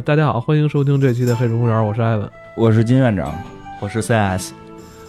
[0.00, 3.34] 呃，大家好，欢迎收听这期的《黑水公园》，我是艾文我是金院长，
[3.82, 4.52] 我是 CS，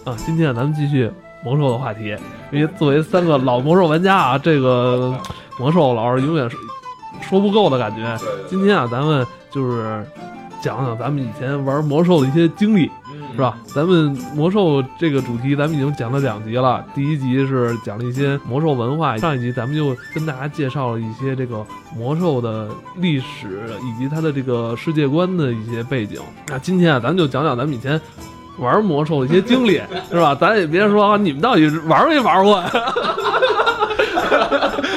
[0.03, 0.13] 啊。
[0.17, 1.09] 今天啊，咱们继续
[1.45, 2.13] 魔兽的话题，
[2.51, 5.17] 因为作为三个老魔兽玩家啊，这个
[5.57, 6.59] 魔兽老是永远说
[7.21, 8.17] 说不够的感觉。
[8.49, 10.05] 今天啊，咱们就是
[10.61, 12.91] 讲讲咱们以前玩魔兽的一些经历，
[13.41, 13.57] 是吧？
[13.65, 16.85] 咱们魔兽这个主题，咱们已经讲了两集了。
[16.93, 21.65] 第一集是讲了一些魔兽文化，上一集咱们就跟大家介绍了一些这个
[21.97, 26.21] 魔兽的历史以及它的这个世界观的一些背景。
[26.49, 27.99] 那今天啊，咱们就讲讲咱们以前
[28.59, 29.81] 玩魔兽的一些经历，
[30.11, 30.35] 是吧？
[30.35, 32.63] 咱也别说啊，你们到底玩没玩过？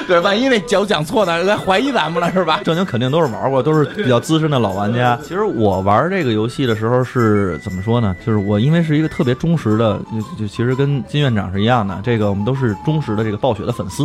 [0.09, 2.61] 对，万一那脚讲错呢，来怀疑咱们了是吧？
[2.65, 5.19] 正经肯定都是玩过，都是比较资深的老玩家。
[5.23, 8.15] 其实我玩这个游戏的时候是怎么说呢？
[8.25, 14.05] 就是我因为是一个特别忠实的，就就其实跟金院长是一样的，这个我们都是忠实的这个暴雪的粉丝。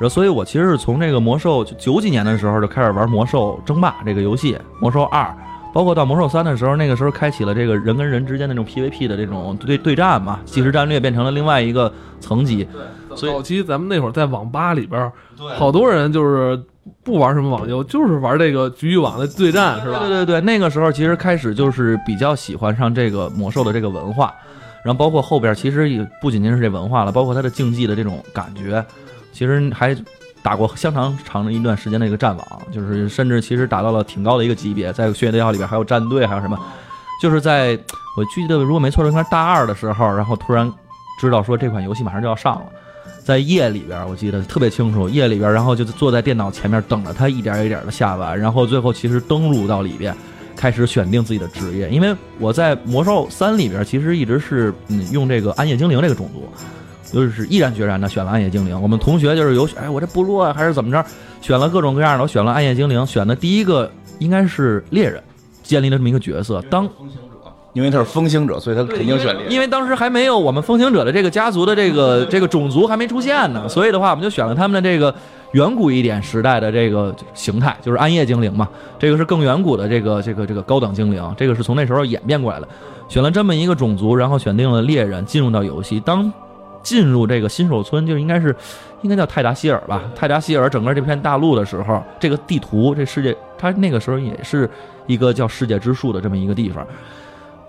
[0.00, 5.32] 然后，所以我其实是从这个魔兽九几年的时候就开始玩魔兽争霸这个游戏，魔兽二，
[5.72, 12.66] 包括到魔兽三的时候，那个时候开启了这个人跟人之间的这种 PVP 的这种对对战嘛，即时战略变成了另外一个层级。
[13.16, 15.12] 所以早期咱们那会儿在网吧里边儿，
[15.56, 16.60] 好多人就是
[17.04, 19.98] 不玩什么网游，就是玩这个局域网的对战，是吧？
[20.00, 24.34] 对对对，那个时候其实开始就是比较喜欢上这个魔兽的这个文化，
[24.84, 28.84] 然后包括后边其实也不仅仅是这文化了，包括它的竞技的这种感觉，
[29.32, 29.96] 其实还
[30.42, 36.58] 打过相当长的一段时间的一个战网，就是甚至其实达到了挺高的一个级别，在血对号里边还有战队，还有什么，
[37.20, 37.78] 就是在
[38.16, 40.70] 我记得如果没错，应该是大二的时候，然后突然
[41.20, 42.64] 知道说这款游戏马上就要上了。
[43.24, 45.08] 在夜里边，我记得特别清楚。
[45.08, 50.14] 夜里边，然后就坐在电脑前面等着它一点一点的下完，然后最后其实登录到里边，
[50.56, 51.88] 开始选定自己的职业。
[51.88, 56.48] 因为我在魔兽三里边，其实一直是嗯用这个暗夜精灵这个种族，
[57.12, 58.80] 就是毅然决然的选了暗夜精灵。
[58.80, 61.04] 我们同学就是有选，哎，我这部落啊还是怎么着，
[61.40, 65.22] 选了各种各样的，我选了暗夜精灵，选的第一个应该是猎人，
[65.62, 66.60] 建立了这么一个角色。
[66.62, 66.88] 当
[67.72, 69.46] 因为他是风行者，所以他肯定选猎。
[69.48, 75.14] 因为当时还没有我们风行者的这个家族的这个这个种族还没出现呢，所以的话，我们就选了他们的这个
[75.52, 78.68] 远古一点时代的这个形态，就是暗夜精灵嘛。
[78.98, 82.68] 这个是更远古的这个这个这个高等精灵，这个是从那时候演变过来的。
[83.08, 86.00] 选了这么一个种族，然后选定了猎人，进入到游戏。
[86.00, 86.32] 当
[86.82, 88.54] 进入这个新手村，就应该是
[89.02, 90.02] 应该叫泰达希尔吧？
[90.14, 94.68] 泰达希尔整个这片大陆的时候，这个地图这世界，它那个时候也是
[95.06, 96.86] 一个叫世界之树的这么一个地方。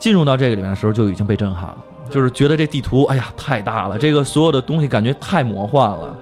[0.03, 1.77] 进入到这个里面的时候，就已经被震撼了，
[2.09, 6.13] 就是觉得这地图，哎呀，太大了，这个所有的东西感觉太魔幻了。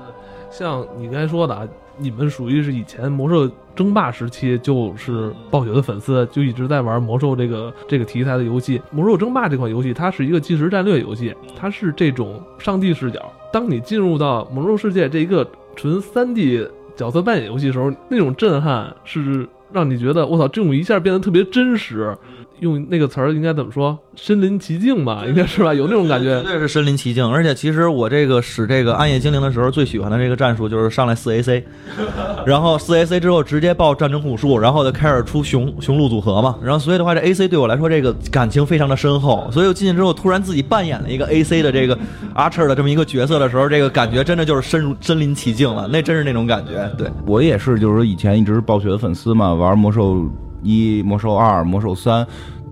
[0.52, 8.80] 像你刚才说的啊，你们属于是以前魔兽争霸时期就是暴雪的粉丝，就一直在玩魔兽这个这个题材的游戏。
[8.92, 13.34] 魔兽争霸这款游戏，它是一个即时战略游戏，它是这种上帝视角。
[13.52, 15.44] 当你进入到魔兽世界这一个
[15.76, 16.64] 纯三 D
[16.96, 22.16] 角色扮演游戏的时候，那种震撼是让你觉得我操，这种一下变得特别真实。
[22.62, 23.98] 用那个词儿应该怎么说？
[24.16, 25.74] 身临其境吧，应该是吧？
[25.74, 27.28] 有那种感觉，绝对是身临其境。
[27.28, 31.64] 而且其实我这个使这个暗夜精灵的时候，最喜欢的这个战术就是上来四 AC，
[32.46, 36.56] 然后四 AC 之后直接爆战争护术，然后就开始出雄雄鹿组合嘛。
[36.64, 39.50] 然后所以的话，这 AC 对我来说这个感情非常的深厚。
[39.52, 41.98] 所以我进去之后，突然自己扮演了一个 AC 的这个
[42.36, 45.88] Archer 的这么一个角色的时候，这个感觉真的就是身入身临其境了。
[45.92, 46.88] 那真是那种感觉。
[46.96, 50.30] 对我也是，就是说以前一直是暴雪的粉丝嘛，玩魔兽。
[50.62, 52.26] 一魔兽二、魔兽三，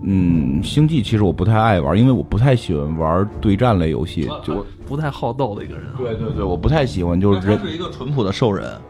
[0.04, 5.86] 嗯，星际其实我不太爱玩，因为我不太喜欢玩对战类游戏，就不太好斗的一个人。
[5.98, 8.72] 对对对，我不太喜欢，就是人是一个淳朴的兽人。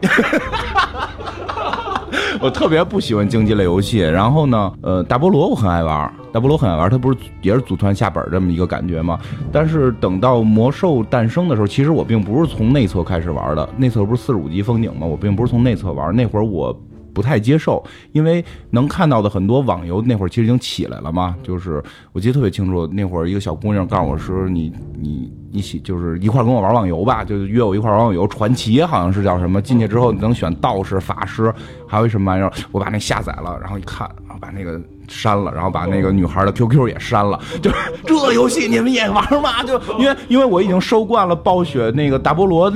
[2.40, 3.98] 我特别不喜欢竞技类游戏。
[3.98, 9.18] 然后呢，呃，大菠萝我很爱玩，大菠萝很爱玩，它不是也是组团下本这么一个感觉吗？
[9.52, 15.06] 但是等到魔兽诞生的时候，其实我并不是从内测开始玩的，内测不是四十五级风景吗？
[15.06, 16.74] 我并不是从内测玩，那会儿我。
[17.12, 21.34] 不太接受，因为能看到的很多网游那会儿其实已经起来了嘛。
[21.42, 28.26] 就是我记得特别清楚，那会儿一个小姑娘告诉我说：“你你一起就是一块跟我玩网游吧，就约我一块玩网游。
[28.28, 29.60] 传奇好像是叫什么？
[29.60, 31.52] 进去之后你能选道士、法师，
[31.86, 32.52] 还有一什么玩意儿？
[32.72, 37.40] 我把那下载了，然后一看，然后把那个删了，然后把那个女孩的 QQ 也删了。
[37.60, 39.62] 就是这游戏你们也玩吗？
[39.64, 42.72] 就因为因为我已经收惯了暴雪那个大菠萝。”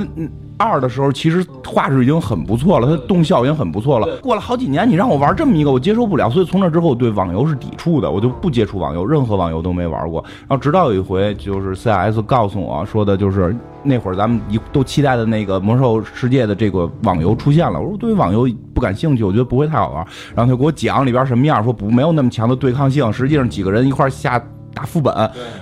[0.57, 4.17] 二的时候，其实画质已经很不错了，它动效已经很不错了。
[4.17, 6.29] 过了好几年，你让我玩这么一个，我接受不了。
[6.29, 10.23] 所以从那之后，对网游是抵触的，我就不接触网游，任何网游都没玩过。
[10.47, 17.79] 然后直到有一回，就是 CS 告诉我说的，就是那会儿咱们一都期待的那个魔兽世界的这个网游出现了。
[17.79, 20.07] 我说对于网游不感兴趣，我觉得不会太好玩。
[20.33, 24.41] 然后他给我讲里边什么样，说不没有那么强的对抗性，实际上几个人一块下
[24.73, 25.13] 打副本。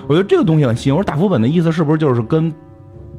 [0.06, 0.92] 我觉得这个东西很新。
[0.94, 2.52] 我说打副本的意思是不是就是跟？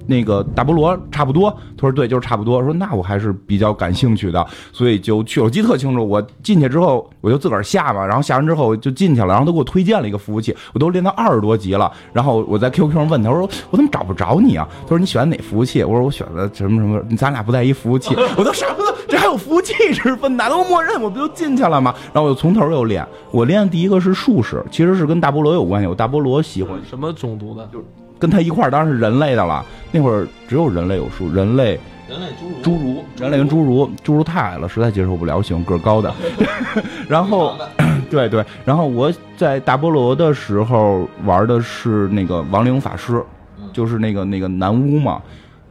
[0.08, 1.50] 那个大菠萝差不多？
[1.78, 2.64] 他说对，就是差不多。
[2.64, 5.40] 说那我还是比较感兴趣的，所以就去。
[5.40, 11.92] 我记得特清楚，我进去之后我就自个儿下嘛，然后下完之后就进去了，然后他给我推荐了一个服务器，我都练到二十多级了。
[12.14, 14.68] 然后我在 QQ 上问他，我说我怎么找不着你啊？
[14.84, 15.84] 他说你选哪服务器？
[15.84, 20.36] 我说我选的什么什么，咱俩不在一服务器，我都傻不了，这还有服务器之分？
[20.38, 21.94] 哪都默认我不就进去了吗？
[22.14, 25.88] 然后我就从头又练，我练的第一个是术士，其实是跟大菠萝有关系。
[25.88, 27.68] 我大菠萝喜欢什么种族的？
[27.72, 27.86] 就是
[28.26, 29.64] 跟他一块儿，当然是人类的了。
[29.92, 31.80] 那会儿只有人类有术，人类、
[32.10, 32.26] 人类
[32.64, 36.12] 侏侏儒、人类跟侏儒，侏儒太矮了，实在接受不了，喜欢个儿高的。
[37.08, 37.56] 然后，
[38.10, 43.24] 对对，然后我在大菠萝的时候玩的是那个亡灵法师，
[43.72, 45.22] 就是那个那个男巫嘛。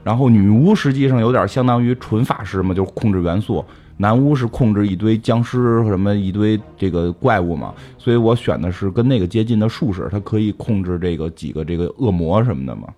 [0.05, 3.65] 然后女巫实际上有点相当于纯法师嘛，就是控制元素。
[3.97, 12.89] 男巫是控制一堆僵尸什么一堆这个怪物嘛，所以我选的是跟那个接近的术士，他可以控制这个几个这个恶魔什么的嘛。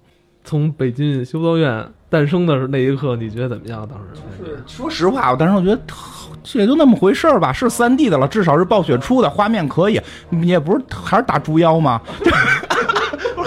[0.44, 3.87] 从北京修道院诞生的那一刻，你觉得怎么样？
[3.88, 5.82] 当时说实话，我当时我觉得
[6.44, 10.00] 这也就那么回事儿吧，是三 D 的了，至少是暴雪出的，画面可以，
[10.42, 12.00] 也不是还是打猪妖吗？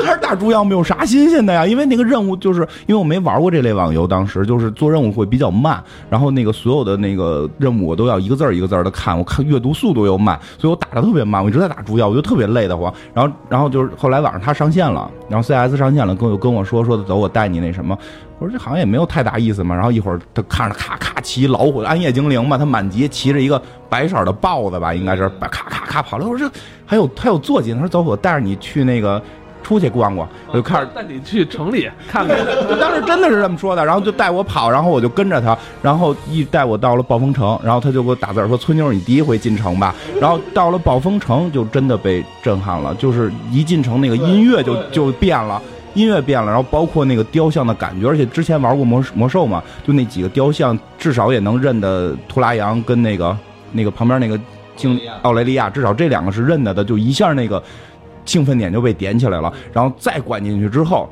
[0.04, 12.94] 还是打猪妖没有啥新鲜的呀，因为那个任务就是因为我没玩过这类网游，当时就是做任务会比较慢，然后那个所有的那个任务我都要一个字儿一个字儿的看，我看阅读速度又慢，所以我打的特别慢，我一直在打猪妖，我就特别累得慌。
[13.14, 17.98] 然后，然后就是后来晚上他上线了，然后 CS 上线了，跟我跟我说说的走，我带你那什么，
[18.40, 19.76] 我说这好像也没有太大意思嘛。
[19.76, 26.26] 然后一会儿他看着咔咔骑老虎暗夜精灵嘛，他满级骑着一个白色的豹子吧，应该是咔咔咔跑了。
[26.28, 26.56] 我说这
[26.86, 29.22] 还有还有坐骑，他说走，我带着你去那个。
[29.62, 32.38] 出去逛逛，我就开始带你去城里 看看。
[32.80, 45.62] 当时真的是这么说的，然后就带我跑，然后我就跟着他，然后一带我到了暴风城，然后他就给我打字说：“村妞，你第一回进城吧？”然后到了暴风城，就真的被震撼了，就是一进城那个音乐就就变了，
[45.94, 53.38] 音乐变了，然后包括那个雕像的感觉，而且之前玩过魔魔兽嘛，就那几个雕像至少也能认得图拉扬跟那个
[53.72, 54.40] 那个旁边那个
[54.76, 57.62] 经奥雷利亚，至少这两个是认得的，就一下那个。
[58.30, 61.10] 兴奋点就被点起来了，然后再关进去之后，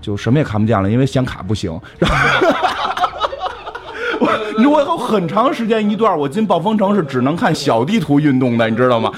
[0.00, 1.72] 就什么也看不见了，因为显卡不行。
[1.98, 2.75] 然 后
[4.64, 9.10] 我我有很长时间一段，我进暴风城是只能看小地图运动的，你知道吗？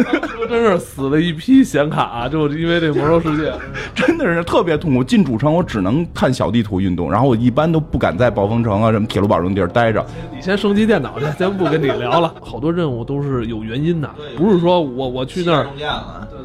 [0.48, 3.52] 真是死了一批显卡，就因为这魔兽世界，
[3.94, 5.02] 真的是特别痛苦。
[5.02, 10.04] 进主城我只能看小地图运动，然后我一般都不敢在暴风城啊什么铁路堡这种地儿待着。
[10.34, 12.34] 你先升级电脑去，先不跟你聊了。
[12.40, 15.66] 好多任务都是有原因的，不是说我我去那儿。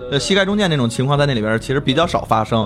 [0.10, 2.66] 呃，膝盖中箭那种情况在那里边其实比较少发生，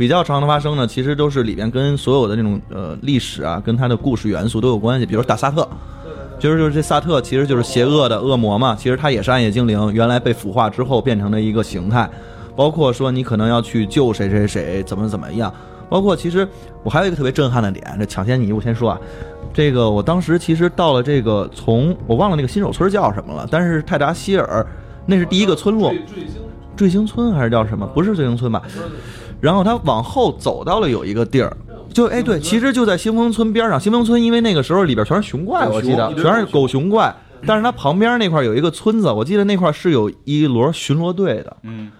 [0.00, 5.04] 比较常的发生呢，其实都是里边跟所有的那种呃历史啊，跟它的故事元素都有关系。
[5.04, 5.68] 比如打萨特，
[6.38, 12.08] 其实就是这萨特其实就是邪恶的恶魔嘛，其实他也是暗夜精灵，原来被腐化之后变成了一个形态。
[12.56, 15.52] 包括说你可能要去救谁谁谁，怎么怎么样。
[15.90, 16.48] 包括其实
[16.82, 18.98] 我还有一个特别震撼的点，这抢先你我先说啊，
[19.52, 24.66] 这个我当时其实到了这个从我忘了那个新手村叫什么了，但是泰达希尔
[25.04, 25.92] 那是第一个村落。
[26.74, 27.86] 坠星村还是叫什么？
[27.88, 28.62] 不是坠星村吧？
[29.40, 31.56] 然后他往后走到了有一个地儿，
[31.92, 33.80] 就哎对，其实就在星风村边上。
[33.80, 37.14] 星风村因为那个时候里边全是熊怪，我记得全是狗熊怪。
[37.46, 41.56] 但是它旁边那块有一个村子，我记得那块是有一轮巡逻队的。
[41.62, 41.90] 嗯，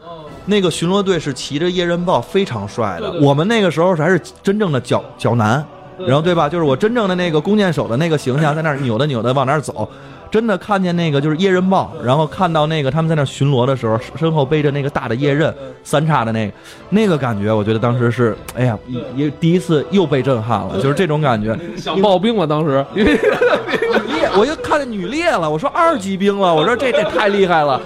[0.45, 3.11] 那个巡逻队是骑着夜刃豹，非常帅的。
[3.23, 5.65] 我们那个时候还是真正的脚脚男，
[6.07, 6.47] 然后对吧？
[6.47, 9.89] 就是我真正的那个弓箭手的那个形象，在那儿扭的扭的往那儿走。
[10.31, 16.53] 真的看见那个就是夜刃豹，然后看到那个他们在那巡逻的时候，身后背着那个大的夜刃三叉的那个，
[16.91, 18.79] 那个感觉，我觉得当时是，哎呀，
[19.17, 27.81] 也第一次又被震撼了， 就是这种感觉，想暴兵了当时，因为烈，我就看见女猎了，我说二级兵了，我说这这太厉害了。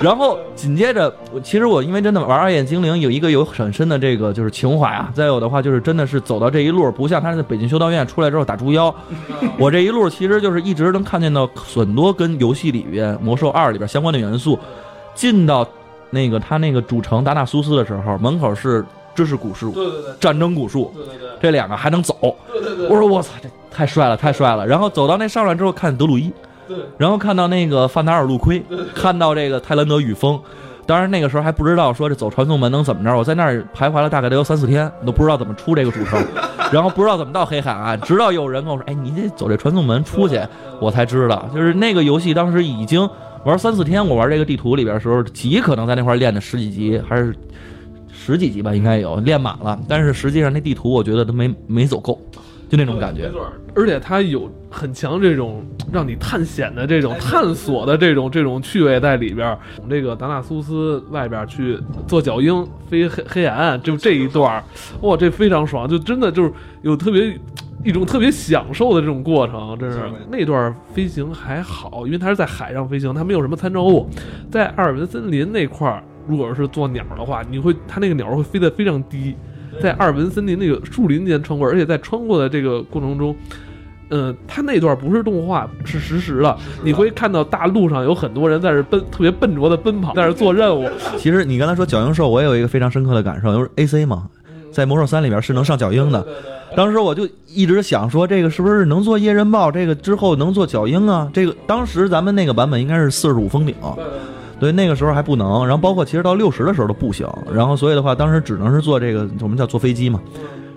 [0.00, 1.14] 然后紧接着，
[1.44, 5.12] 其实我因为真的玩《暗夜精灵》有一个有很深的这个就是情怀啊。
[5.14, 8.94] 再有的话就是真的是走到这一路，不像他在北京修道院出来之后打猪妖，
[9.58, 14.58] 我这一路其实就是一直能看见到很多跟游戏里边《魔兽二》里边相关的元素。
[15.14, 15.68] 进到
[16.08, 18.82] 那个他那个主城达纳苏斯的时候，门口是
[19.14, 22.14] 知识古树，对对对，战争古树，对对对，这两个还能走，
[22.50, 22.88] 对对对。
[22.88, 24.66] 我说我操，这太帅了，太帅了。
[24.66, 26.32] 然后走到那上来之后，看德鲁伊。
[26.98, 28.62] 然后看到那个范达尔路盔，
[28.94, 30.40] 看到这个泰兰德雨峰，
[30.86, 33.16] 当然那个时候还不知道说这走传送门能怎么着。
[33.16, 36.20] 我在那儿徘徊了大概得有三四天，都不知道怎么出这个主城，
[36.72, 40.40] 然后不知道怎么到黑海岸，直到有人跟我说：“哎，你得走这传送门出去。”
[40.80, 43.08] 我才知道，就是那个游戏当时已经
[43.44, 44.06] 玩三四天。
[44.06, 47.34] 我玩这个地图里边的时候，极可能在那块练的十几级还是
[48.12, 49.78] 十几级吧，应该有练满了。
[49.88, 52.18] 但是实际上那地图我觉得都没没走够。
[52.70, 53.30] 就那种感觉。
[53.74, 55.62] 而且它有很强这种
[55.92, 59.58] 让你探险的这种探索的这种这种趣味在里边儿。
[59.76, 64.64] 从这个达纳苏斯外边去做脚鹰飞黑黑海岸，就这一段儿，
[65.02, 66.50] 哇，这非常爽，就真的就是
[66.80, 67.38] 有特别。
[67.82, 70.00] 一种特别享受的这种过程，真是
[70.30, 74.06] 那段飞行还好，因为它是在海上飞行，它没有什么参照物。
[74.50, 79.34] 在阿尔文森林那块儿，如果是做鸟的话，你会它那个鸟会飞得非常低，
[79.82, 83.34] 在阿尔文森林那个树林间穿过，而且在穿过的这个过程中，
[84.10, 90.88] 嗯，他那段不是动画，是实时的，你会看到大路上有很多人在这奔，特别笨拙的奔跑，在这做任务。
[91.16, 94.28] 其实你刚才说角鹰兽，我也有一个非常深刻的感受，就是 A C 嘛，
[94.72, 96.26] 在魔兽三里边是能上角鹰的。
[96.76, 99.72] 当时我就一直想说，这个是不是能做夜刃豹？
[99.72, 101.28] 这个之后能做角鹰啊？
[101.32, 104.04] 这个当时咱们那个版本应该是四十五封顶，对，
[104.72, 105.66] 那个时候还不能。
[105.66, 107.26] 然后包括其实到六十的时候都不行。
[107.52, 110.20] 然后所以的话，当时只能是坐这个，我们叫坐飞机嘛。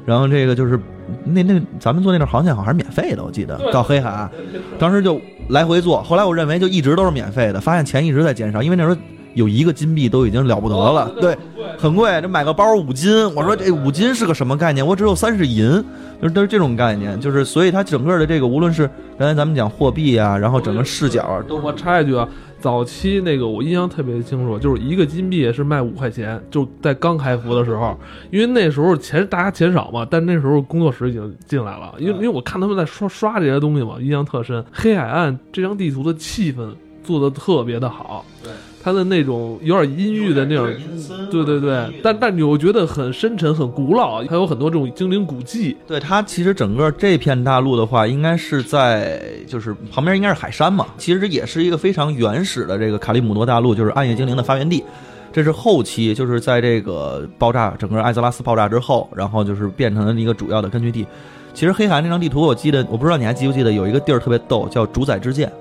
[0.05, 0.79] 然后这个就是
[1.23, 4.29] 那那咱们坐那段航线好像还是免费的，我记得到黑海，
[4.77, 6.01] 当时就来回坐。
[6.03, 8.95] 后来我认为就一直都是免费的，发现钱一直在减少，因为那时候。
[9.33, 11.35] 有一个金币都已经了不得了，对，
[11.75, 12.21] 很贵。
[12.21, 14.85] 这买个包五金，我说这五金是个什么概念？
[14.85, 15.83] 我只有三十银，
[16.21, 17.19] 就是都是这种概念。
[17.19, 18.87] 就是所以它整个的这个，无论是
[19.17, 22.29] 刚才咱们讲货币啊，然后整个视角，都我插一句啊，
[22.63, 27.99] 早期那个我印象特别清楚，就是一个金币是卖五块钱，就在刚开服的时候，
[28.31, 34.63] 因为那时候钱大家钱少嘛，但那时候工作室已经进来了，因为因为我看他们在刷刷这些东西嘛，印象特深。
[34.71, 38.49] 黑海岸这张地图的气氛做的特别的好，对。
[38.83, 40.67] 它的那种有点阴郁的那种，
[41.31, 45.77] 对对对，但但你我觉得很深沉、很古老，还有很多这种精灵古迹。
[45.87, 54.83] 对它其实整个这片大陆的话，应该是在就是旁边应该是海山嘛，其实也是一个非常原始的这个卡利姆多大陆，就是暗夜精灵的发源地。
[55.31, 61.07] 这是后期就是在这个爆炸整个艾泽拉斯爆炸之后，然后就是变成了一个主要的根据地。
[61.53, 65.51] 其实黑海那张地图，我记得我不知道你还记不记得有一个地儿特别逗，叫主宰之剑。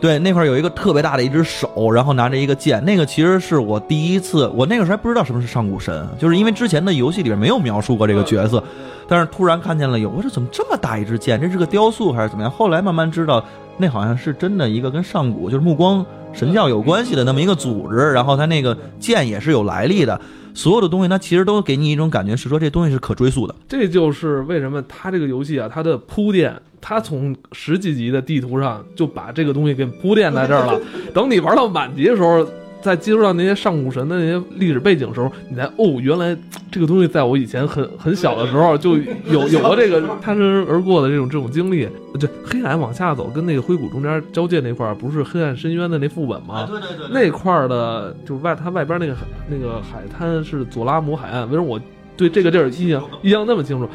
[0.00, 8.62] 对，那块有一个特别大的一只手，然后拿着一个剑，那个其实是我第一次，我那个时候还不知道什么是上古神，就是因为之前的游戏里面没有描述过这个角色，
[9.08, 11.40] 但是突然看见了有，我说怎么这么大一支剑？
[11.40, 12.50] 这是个雕塑还是怎么样？
[12.50, 13.44] 后来慢慢知道，
[13.76, 20.20] 那好像是真的一个跟上古就是目光神教有关系的那么一个组织，然后他那个剑也是有来历的。
[20.54, 23.54] 所有的东西，它其实都给你一种感觉，是说这东西是可追溯的。
[23.68, 30.80] 这就是为什么它这个游戏啊，它的铺垫，它从十几级的地图上就把这个东西给铺垫在这儿了。
[31.12, 32.46] 等你玩到满级的时候。
[32.80, 36.36] 在接触到那些上古神的那些历史背景的时候，你才哦，原来
[36.70, 41.88] 这个东西在我以前很很小的时候就有有过这个擦身而过的这种这种经历。
[42.18, 46.66] 对，黑海往下走，跟那个灰谷中间交界那块儿，不是黑暗深渊的那副本吗？
[46.66, 47.06] 对对对。
[47.12, 49.14] 那块儿的就外它外边那个
[49.48, 51.48] 那个海滩是佐拉姆海岸。
[51.48, 51.80] 为什么我
[52.16, 53.88] 对这个地儿印象印象那么清楚？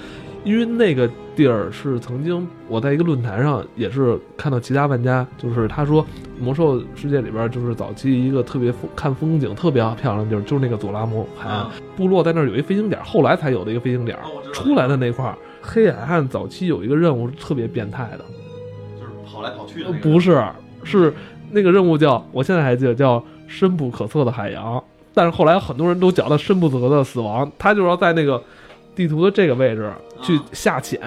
[0.43, 6.05] 因为那个地儿是曾经我在一个论坛上也是看到其他玩家，就是他说
[6.39, 14.17] 魔兽世界里边就是早期一个特别风看风景特别漂亮的地儿，就是那个佐拉姆海岸部落在那儿有一飞行点，后来才有的一个飞行点
[14.53, 15.35] 出来的那块儿。
[15.61, 18.25] 黑海岸早期有一个任务是特别变态的，
[18.99, 19.93] 就是跑来跑去的。
[20.01, 20.43] 不是，
[20.83, 21.13] 是
[21.51, 24.83] 那个任务叫我现在还记得叫深不可测的海洋，
[25.13, 27.49] 但是后来很多人都叫它深不可测的死亡。
[27.57, 28.43] 他就是要在那个。
[28.95, 30.99] 地图的这个位置去下潜，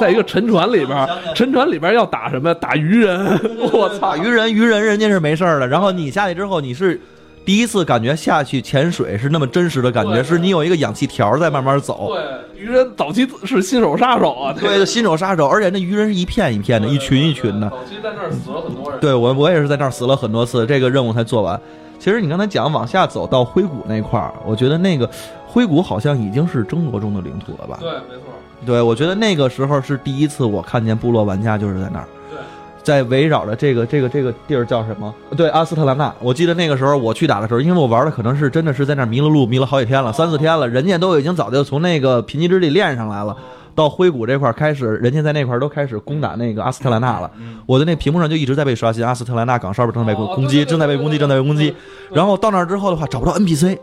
[0.00, 2.54] 在一个沉船里边，沉船里边要打什么？
[2.54, 3.40] 打鱼人！
[3.72, 5.68] 我操，鱼人鱼人人家是没事儿的。
[5.68, 7.00] 然后你下去之后，你是
[7.44, 12.12] 第一次感觉下去潜水是那么真实的感觉，是你有一个氧气条在慢慢走。
[12.14, 17.68] 对，鱼人早期是新手杀手啊，对，新手杀手，而且那鱼人是一片一片的，一群一群的。
[17.68, 18.98] 早期在那儿死了很多人。
[18.98, 21.60] 对我，我也是在那儿死了很多次，这个任务才做完。
[21.98, 25.08] 其实你刚才讲往下走到灰谷那块儿，我觉得那个。
[25.54, 27.78] 灰谷好像已经是争夺中的领土了吧？
[27.80, 28.24] 对，没错。
[28.66, 32.08] 对，我觉得那个时候是第一次我看见部落玩家就是在那儿。
[32.28, 32.38] 对，
[32.82, 35.14] 在围绕着这个这个这个地儿叫什么？
[35.36, 36.12] 对，阿斯特兰纳。
[36.18, 40.68] 我记得那个时候我去打的时候，因为我玩的可能是真的是在那儿迷了路，迷了好几天了，三四天了。
[40.68, 43.36] 人家都已经早就从那个贫瘠之地练上来了，
[43.76, 47.30] 到灰谷这块开始，人家在那块都开始攻打那个阿斯特兰纳了。
[47.64, 51.72] 我的那屏幕上就一直在被刷新，阿斯特兰纳港上边正在被攻击，正在被攻击，正在被攻击。
[52.12, 53.78] 然后到那儿之后的话，找不到 NPC。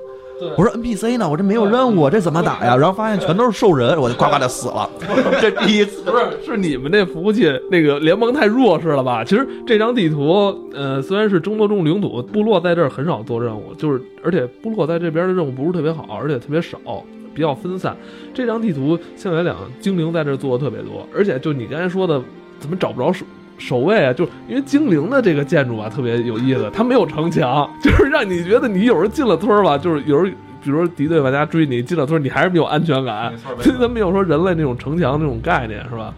[0.58, 1.30] 我说 NPC 呢？
[1.30, 2.76] 我这没有任务，这怎么打呀？
[2.76, 4.90] 然后发现全都是兽人，我就呱呱的死了。
[5.40, 9.24] 这第一次不是是你们那服务器那个联盟太弱势了吧？
[9.24, 16.78] 其实这张地图，呃，虽然是争夺中领土，部落在这儿很少做任务，就是而且部落在这边的任务不是特别好，而且特别少，
[17.34, 17.96] 比较分散。
[18.34, 22.22] 这张地图现在来讲，精灵在这做的特别多，而且就你刚才说的，
[22.60, 23.14] 怎么找不着
[23.62, 24.12] 守守卫啊？
[24.12, 33.32] 就因为精灵的这个建筑啊特别有意思，它没有城墙， 就是让你觉得你有时候进了村儿吧，就是有时候比如说敌对玩家追你进了村，你还是没有安全感，
[33.80, 36.13] 他没有说人类那种城墙那种概念，是吧？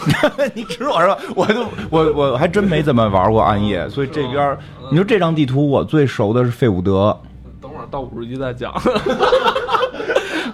[0.54, 1.18] 你指我是吧？
[1.34, 4.56] 我就我我还真没怎么玩过暗夜，所以这边
[4.90, 7.14] 你说这张地图我最熟的是费伍德。
[7.60, 8.72] 等会儿到五十级再讲。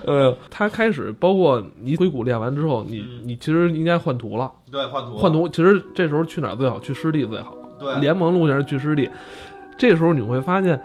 [0.07, 4.51] 呃，他开始包括你硅谷练完之后，你你其实应该换图了。
[4.71, 6.79] 对，换图换图，其实这时候去哪儿最好？
[6.81, 7.55] 去湿地最好。
[7.79, 9.11] 对联盟路线是去湿地。
[9.77, 10.81] 这时候你会发现，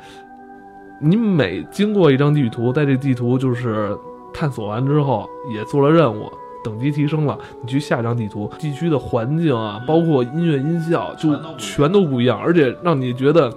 [1.00, 3.98] 你每经过一张地图，在这地图就是
[4.34, 6.30] 探索完之后，也做了任务，
[6.64, 13.50] 等级提升了，你去下一张地图，地区的环境啊，包括音乐音效，就全都不一样，而且让你觉得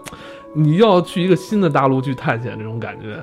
[0.53, 3.19] 你要去一个新的大陆去探险，这种感觉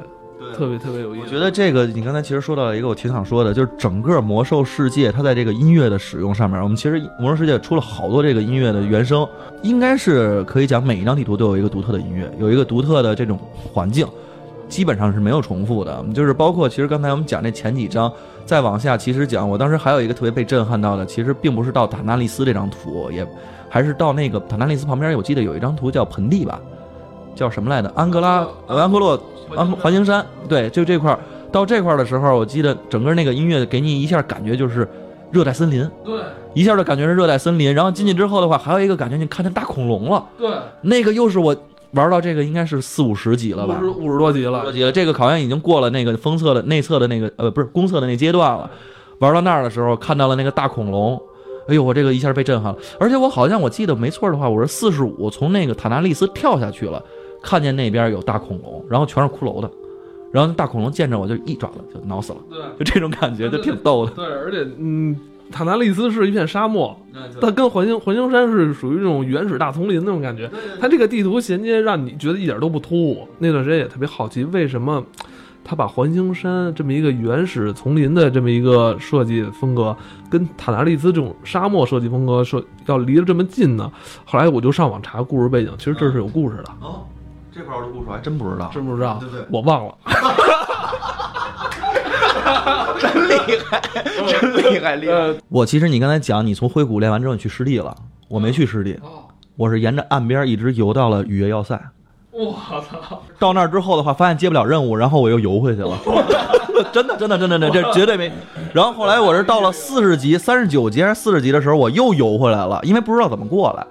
[0.55, 1.25] 特别特别有意思。
[1.25, 9.27] 我觉得这个你刚才其实说到了一个我挺想说的，就是整个魔兽世界它在这个音乐的使用上面，我们其实魔兽世界出了好多这个音乐的原声，
[9.61, 13.39] 应该是可以讲每一张地图都有一个独特的音乐，有一个独特的这种
[13.73, 14.07] 环境，
[14.67, 16.03] 基本上是没有重复的。
[16.13, 18.11] 就是包括其实刚才我们讲那前几章，
[18.45, 23.25] 再往下其实讲，我当时还有一个特别被震撼到的，其实并不是到塔纳利斯这张图，也
[23.69, 26.59] 还是到那个塔纳利斯旁边，我记得有一张图叫盆地吧，
[27.35, 27.91] 叫什么来着？
[27.95, 29.21] 安哥拉呃安哥洛
[29.55, 31.19] 安环形山，对，就这块儿。
[31.51, 34.87] 到这块儿的时候，我记得整个那个音乐给你一下感觉就是
[35.31, 36.21] 热带森林，对
[36.53, 37.73] 一下就感觉是热带森林。
[37.73, 40.49] 然后进去之后的话，还有一个感觉，你看见大恐龙了，对，
[40.81, 41.53] 那个又是我
[41.91, 44.91] 玩到这个应该是四五十级了吧五十，五十多级了多，级了。
[44.91, 48.71] 这个好像已经过了那个封测的内测的那个呃不是公测的那阶段了。
[49.19, 51.21] 玩到那儿的时候，看到了那个大恐龙。
[51.67, 57.01] 哎呦，我这个一下被震撼了，而且我好像我记得没错的话，我是四十五从那个塔纳利斯跳下去了，
[57.41, 59.69] 看见那边有大恐龙，然后全是骷髅的，
[60.31, 62.59] 然后大恐龙见着我就一爪子就挠死了，对。
[62.77, 64.11] 就这种感觉就挺逗的。
[64.11, 65.15] 对，而且嗯，
[65.51, 66.95] 塔纳利斯是一片沙漠，
[67.41, 70.49] 它跟环形环形山是属于那种原始大丛林那种感觉。
[70.79, 73.27] 它这个地图衔接让你觉得一点都不突兀。
[73.39, 75.03] 那段时间也特别好奇，为什么
[75.63, 79.95] 他把环形山这么一个原始丛林的这么一个设计风格，
[80.29, 83.91] 跟塔纳利斯这种沙漠设计风格说要离得这么近呢？
[84.25, 87.05] 后来我就上网查故事背景，其实这是有故事的，哦，
[87.53, 88.69] 这块儿的故事我还真不知道。
[88.73, 89.17] 真不知道？
[89.19, 89.93] 对对我忘了。
[92.99, 93.33] 真厉
[93.65, 93.81] 害，
[94.27, 95.13] 真厉害，厉害！
[95.13, 97.95] 呃，我其实你刚才讲，你从灰谷练完之后你去湿地了，
[98.27, 98.99] 我没去湿地，
[99.57, 101.79] 我是沿着岸边一直游到了雨夜要塞。
[102.31, 102.53] 我
[102.89, 103.21] 操！
[103.37, 105.97] 到那儿之后的话，发现接不了任务，然后我又游回去了。
[106.93, 108.31] 真的，真的，真的，真的，这绝对没。
[108.73, 113.85] 然后后来我是到了四十级、三十九级还是四十级的时候，我又游回来了，因为不知道怎么过来。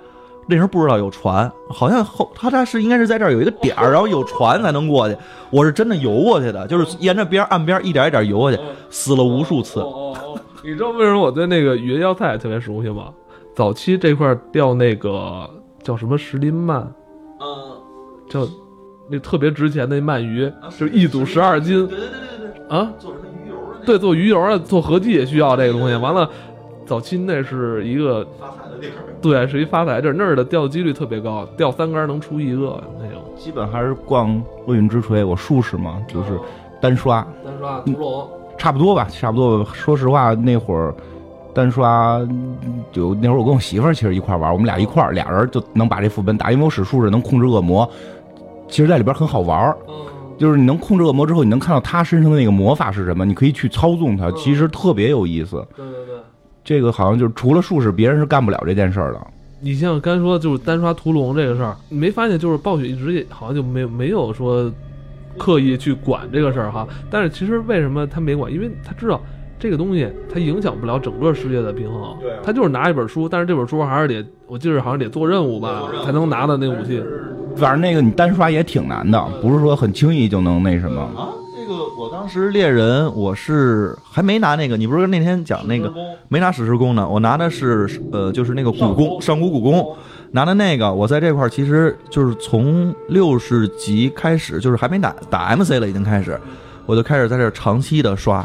[0.50, 5.16] 那时候不知道有船，好像后他他是应该是在这儿有一个点儿，然后有船才能过去。
[5.50, 8.58] 我是真的游过去的，就是沿着边儿岸边儿一点一点游过去，
[8.90, 9.78] 死了无数次。
[9.80, 13.12] 哦哦哦，你知道为什么我对那个雨夜要塞特别熟悉吗？
[13.54, 15.48] 早期这块儿钓那个
[15.82, 16.84] 叫什么石林鳗，
[17.40, 17.78] 嗯，
[18.28, 18.46] 叫
[19.08, 22.92] 那特别值钱的鳗鱼，就一组十二斤对对对对对，啊。
[22.98, 25.96] 做什么鱼油的对，做鱼油啊，做合剂也需要这个东西。
[25.96, 26.28] 完了，
[26.86, 28.26] 早期那是一个。
[29.20, 33.22] 对，是一发财地儿，那儿的钓几率特别高，钓三竿能出一个那种。
[33.36, 36.38] 基本还是逛厄运之锤，我术士嘛，就是
[36.80, 39.64] 单刷，单刷屠龙，差不多吧，差不多。
[39.66, 40.94] 说实话，那会儿
[41.52, 42.56] 单刷嗯
[42.92, 47.88] 就那会儿我跟我媳妇儿其实一块儿玩，我们俩一块儿俩人就能把这副本打，因为我使术士能控制恶魔，
[48.68, 49.76] 其实在里边很好玩儿。
[49.88, 49.94] 嗯，
[50.38, 55.66] 就是你能控制恶魔之后，你能看到他身上的那个魔法是什么，你可以去操纵他，其实特别有意思。
[55.76, 56.16] 对对对。
[56.64, 59.20] 这个好像就是除了术士，别人是干不了这件事儿的。
[59.60, 64.72] 你像刚才说就是单刷屠龙这个事儿，你没发现就是暴雪一直也好像就没没有说
[65.36, 66.86] 刻意去管这个事儿哈。
[67.10, 68.50] 但是其实为什么他没管？
[68.50, 69.20] 因为他知道
[69.58, 72.16] 这个东西它影响不了整个世界的平衡。
[72.20, 77.02] 对啊他就是拿一本书，但是这本书还是得我记得好像得做任务吧，才能拿到那武器。
[77.56, 81.06] 反正那个你单刷也挺难的，不是说很轻易就能那什么。
[81.76, 85.92] 个我当时猎人我是还没拿那个，你不是那天讲那个
[86.28, 87.08] 没拿史诗弓呢？
[87.08, 89.96] 我拿的是呃，就是那个古弓，上古古弓，
[90.32, 90.92] 拿的那个。
[90.92, 96.38] 我在这块儿其实就是从六十级开始，就是还没打打 MC 了，已经开始，
[96.86, 98.44] 我就开始在这长期的刷。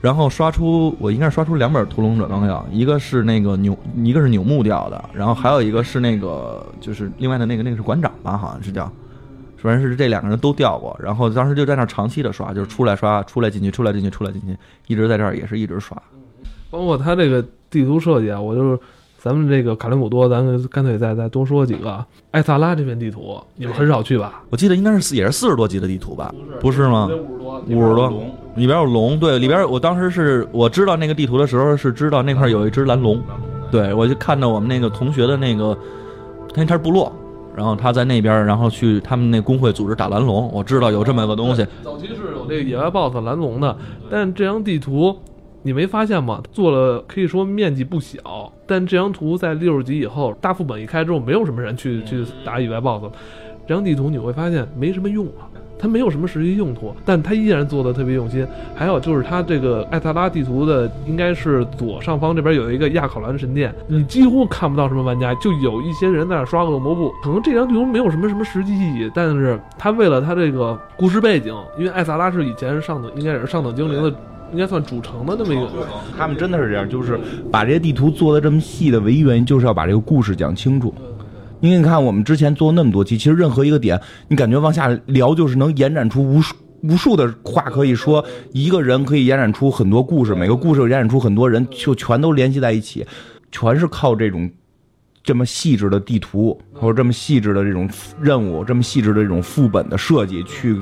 [0.00, 8.92] 然后刷出我应该是刷出两本《屠龙者纲要》，一个是那个扭，一个是扭木掉的，然后还有一个是那个就是另外的那个那个是馆长吧，好像是叫，
[9.64, 14.54] 反正是这两个人都掉过，然后当时就在那儿长期的刷，就是出来刷，出来进去，出来进去，出来进去，
[14.88, 15.96] 一直在这儿也是一直刷。
[16.70, 18.78] 包括他这个地图设计啊，我就是
[19.16, 22.06] 咱们这个卡林古多，咱们干脆再再多说几个啊。
[22.32, 24.42] 艾萨拉这片地图，你们很少去吧？
[24.50, 26.34] 我记得应该是也是四十多级的地图吧？
[26.60, 27.08] 不是吗？
[27.08, 28.10] 五十多，五十多，
[28.56, 33.18] 里边有龙，对，里边我当时是我知道那个地图的时候是知道那块有一只蓝龙，
[33.70, 35.74] 对我就看到我们那个同学的那个，
[36.52, 37.10] 他他是部落，
[37.56, 41.66] 然后他在那边，然后去他们那工会组织打蓝龙，我知道有这么个东西。
[41.82, 43.76] 早期是有那个野外 BOSS 蓝龙的，
[44.10, 45.16] 但这张地图
[45.62, 46.42] 你没发现吗？
[46.50, 53.12] 做了可以说面积不小，但这张图在六十级以后，大副本一开之后，没有什么人去去打野外 BOSS。
[53.66, 55.48] 这张地图你会发现没什么用啊。
[55.78, 58.46] 它没有什么实际用途，但它依然做的特别用心。
[58.74, 67.12] 还有就是它这个艾萨拉地图的，应该是左上方这边有一个亚考兰神殿，你几乎看不到什么玩家，就有一些人在那刷恶魔布。
[67.22, 74.08] 可能这张地图没有什么什么实际意义，但是它为了它这个故事背景，因为艾萨拉是以前上等，应该也是上等精灵的，
[74.52, 75.68] 应该算主城的那么一个。
[76.16, 77.18] 他们真的是这样，就是
[77.50, 80.94] 把这些地图做的这么细的唯一原因，就是要把这个故事讲清楚。
[81.64, 83.98] 因为你看，我们之前做那么多期，其实任何一个点，
[84.28, 88.22] 你感觉往下聊，就是能延展出无数无数的话可以说。
[88.52, 93.06] 一个人可以延展出很多故事，每个故事延展出很多人，就全都联系在一起，
[93.50, 94.50] 全是靠这种
[95.22, 97.88] 这么细致的地图，或者这么细致的这种
[98.20, 100.78] 任务，这么细致的这种副本的设计去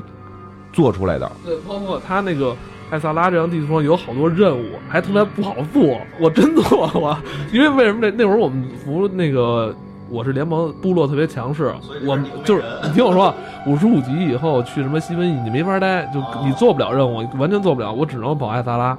[0.73, 1.31] 做出来的。
[1.45, 2.53] 对，包括他那个
[2.89, 7.17] 艾萨拉这张地图上有好多任务，还特别不好做，我真做过。
[7.53, 9.73] 因为为什么那那会儿我们服那个。
[10.13, 11.73] 我是联盟部落特别强势，
[12.05, 13.33] 我就是你听我说，
[13.65, 18.95] 五十五级以后去什么西瘟疫你没法待，就你做不了任务，完全做不了，我只能保艾萨拉。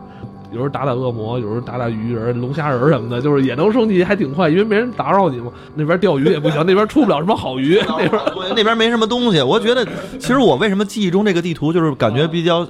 [0.55, 5.51] 有时候打打恶魔，有时候打打鱼人、龙虾人什么的，就是也能升级，还挺快，因为没人打扰你嘛。
[5.75, 8.23] 那边钓鱼也不行，那边出不了什么好鱼， 那边
[8.57, 9.43] 那边没什么东西。
[9.43, 9.85] 我觉得，
[10.19, 12.67] 其实我为什么记忆中这个地图就是感觉比较，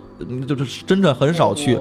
[0.49, 1.79] 就是真的很少去，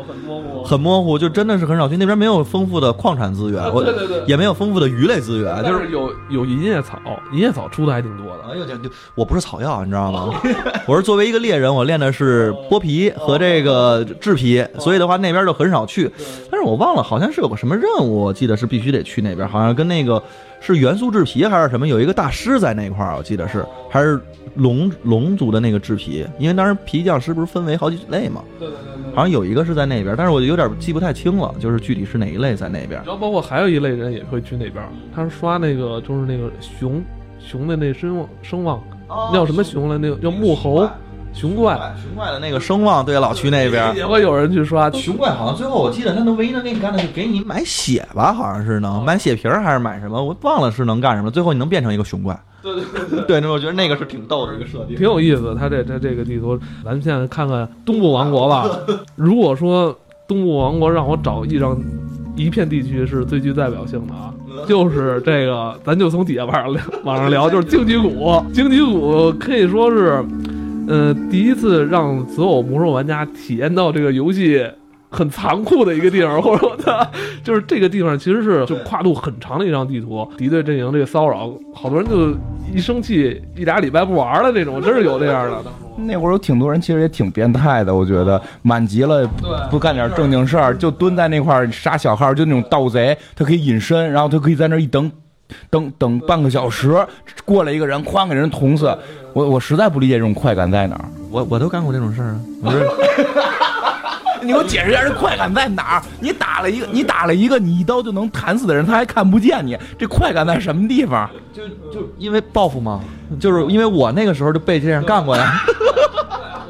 [0.66, 1.96] 很模糊，就真的是很少去。
[1.96, 3.84] 那边没有丰富的矿产资源，我
[4.28, 7.00] 也没有丰富的鱼类资源，就是有有银叶草，
[7.32, 8.44] 银叶草出的还挺多的。
[8.52, 10.34] 哎呦，就我不是草药，你知道吗？
[10.88, 15.93] 我是作为一个猎人，我练的是剥皮和这个制皮，所以的话那边就很少去。
[15.94, 16.10] 去，
[16.50, 20.22] 但是我忘了，好像是有个什么任务，我记得是必须得去那边，好像跟那个
[20.60, 24.20] 是元素制皮还是什么，有一个大师在那块儿，我记得是还是
[24.56, 33.02] 龙龙族的那个制皮，因为当时皮匠师不是分为好几类嘛，对对对，好像有一个是在那边，但是我有点记不太清了，就是具体是哪一类在那边。
[33.06, 34.84] 然后包括还有一类人也会去那边，
[35.16, 37.04] 他是刷那个就是那个熊
[37.40, 39.98] 熊的那声望声望，那叫什么熊来？
[39.98, 40.90] 那个叫木猴。
[41.34, 44.90] 熊怪，熊怪的那个声望，对，老区那边也会有人去刷。
[44.92, 51.30] 熊怪好像最后我记得他能唯一能给你干的就给你买血吧，好像是能买血瓶还是买什么，我忘了是能干什么。
[51.30, 52.40] 最后你能变成一个熊怪。
[52.62, 55.54] 对对对对，那我觉得那个是挺逗的一个设定，挺有意思。
[55.60, 58.70] 他这他这个地图，咱们现在看看东部王国吧。
[59.18, 59.94] 如果说
[60.28, 61.78] 东部王国让我找一张
[62.38, 64.34] 一片地区是最具代表性的啊，
[64.66, 68.42] 就是这个，咱就从底下往上聊，往上聊，就是荆棘谷。
[68.54, 70.24] 荆棘谷可以说是。
[70.88, 74.66] 呃，第一次让所有魔兽玩家体验到这个游戏
[75.10, 77.08] 很残酷的一个地方，或者说它
[77.44, 82.36] 就是这个地方其实是就跨度很长的一张地图，敌对阵营这个骚扰，好多人就
[82.74, 85.72] 一生气一俩礼拜不玩了，这种真是有这样的。
[85.96, 89.28] 那会儿有挺多人其实也挺变态的，我觉得满级了
[89.70, 95.12] 不干点正经事儿，就蹲在那块儿杀小号，就那种盗贼，他可以隐身，然后他可以在那一等。
[95.70, 96.94] 等等半个小时，
[97.46, 98.96] 过来一个人，哐给人捅死。
[99.34, 101.06] 我我实在不理解这种快感在哪儿。
[101.32, 102.36] 我我都干过这种事儿。
[104.44, 106.04] 你给我解释一下这快感在哪儿？
[106.20, 111.30] 你打了一个，你打了一个，你一刀就能弹死的人，他还看不见你，这快感在什么地方？
[111.54, 113.00] 就就因为报复吗？
[113.40, 115.64] 就是因为我那个时候就被这样干过呀。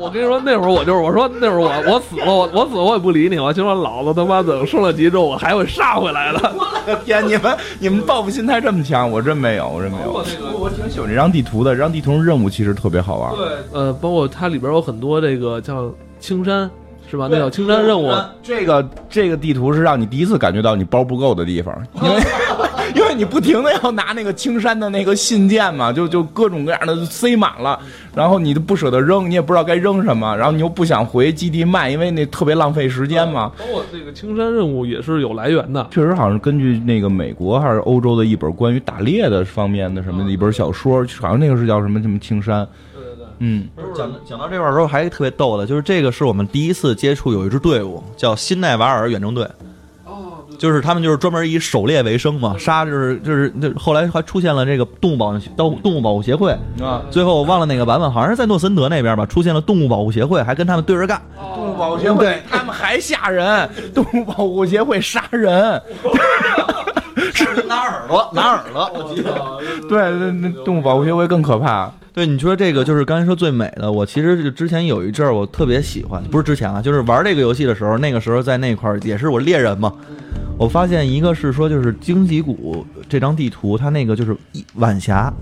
[0.04, 6.40] 我跟你说，那会儿我就是我说那会儿我我死了，我我死了我也不理你，我心说老子他妈等升了级之后我还会杀回来的。
[6.54, 10.12] 我的天，你们你们报复心态这么强，我真没有，我真没有。
[10.12, 10.26] 我
[10.60, 13.34] 我挺喜欢这张地图的，这张地图上任务其实特别好玩。
[13.36, 15.90] 对，呃，包括它里边有很多这个叫
[16.20, 16.70] 青山。
[17.10, 17.28] 是吧？
[17.30, 18.12] 那叫青山任务。
[18.42, 22.24] 这个这个地图是让你第一次感觉到你包不够的地方，因为
[22.96, 27.80] 因为你不停的要拿那个青山的那个信件嘛，就就各种各样的塞满了，
[28.16, 33.52] 然后你都不舍得扔，你也不知道该扔什么，然后你又不想回基地卖，因为那特别浪费时间嘛。
[33.58, 42.68] 包括这个青山任务也是有来源的，确实好像根据那个美国还是欧洲的一本关于打猎的方面的什么的一本小说，好像那个是叫什么什么青山。
[43.40, 49.50] 嗯，讲讲到这块儿时候还特别逗的，就是这个是我们第一次接触有一支队伍叫辛奈瓦尔远征队，哦，
[50.58, 61.22] 就是他们就是专门以狩猎为生嘛，杀就是就是那后来还出现了这个动物保动动物保护协会啊，最后我忘了哪个版本，好像是在诺森德那边吧，出现了动物保护协会，还跟他们对着干，
[61.56, 65.82] 动物保护协会他们还吓人，动物保护协会杀人，
[67.34, 69.34] 是拿耳朵拿耳朵，我记得，
[69.90, 71.92] 对，那那动物保护协会更可怕。
[72.14, 73.92] 对，你说这个就是刚才说最美的。
[73.92, 79.92] 我其实是之前有一阵儿我特别喜欢，不是之前啊，就是玩这个游戏的时候，那个时候在那块儿也是我猎人嘛。
[80.58, 84.36] 我发现一个是说，就是荆棘谷这张地图，它那个就是
[84.76, 85.34] 晚霞，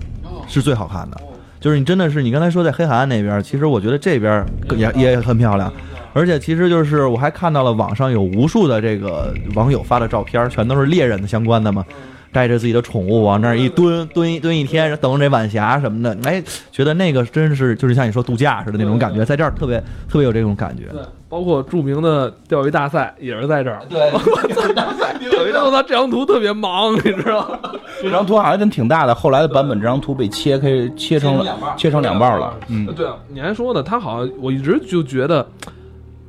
[0.48, 1.20] 是最好看的。
[1.60, 4.44] 就是你真的是你刚才说在黑海岸那边，其实我觉得这边
[4.76, 5.72] 也也很漂亮，
[6.12, 11.84] 而且其实就是我还看到了网上有无数的这个网友发的照片，全都是猎人的相关的嘛。
[12.32, 20.84] 带着自己的宠物往那儿一蹲，蹲一蹲一天，等着这晚霞什么的，哎，觉得那个真是就是像你说度假似的那种感觉，在这儿特别特别有这种感觉。
[20.92, 23.80] 对，包括著名的钓鱼大赛也是在这儿。
[23.88, 24.10] 对，
[24.54, 27.58] 钓鱼大赛， 钓鱼大赛，这张图特别忙，你知道吗？
[28.00, 32.54] 这张图好像真挺大的，后来的版本这张图被切开，切成了切成两半了。
[32.68, 35.46] 嗯，对，你还说呢，他好像我一直就觉得。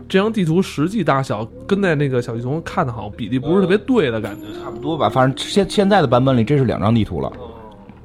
[0.07, 5.09] 这张地图实际大小跟在那个小地图看的好比例不是特别对的感觉，差不多吧。
[5.09, 7.31] 反正现现在的版本里，这是两张地图了。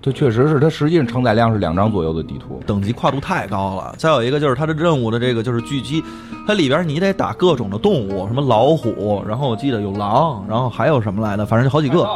[0.01, 3.93] 这确实是它实际上承载量是两张左右的地图，等级跨度太高了。
[3.99, 6.03] 再有一个就是它的任务的这个就是狙击，
[6.47, 12.09] 它里边你得打各种的动物，什么老虎，然后我记得有狼，然后还有什么来的，反正就好几个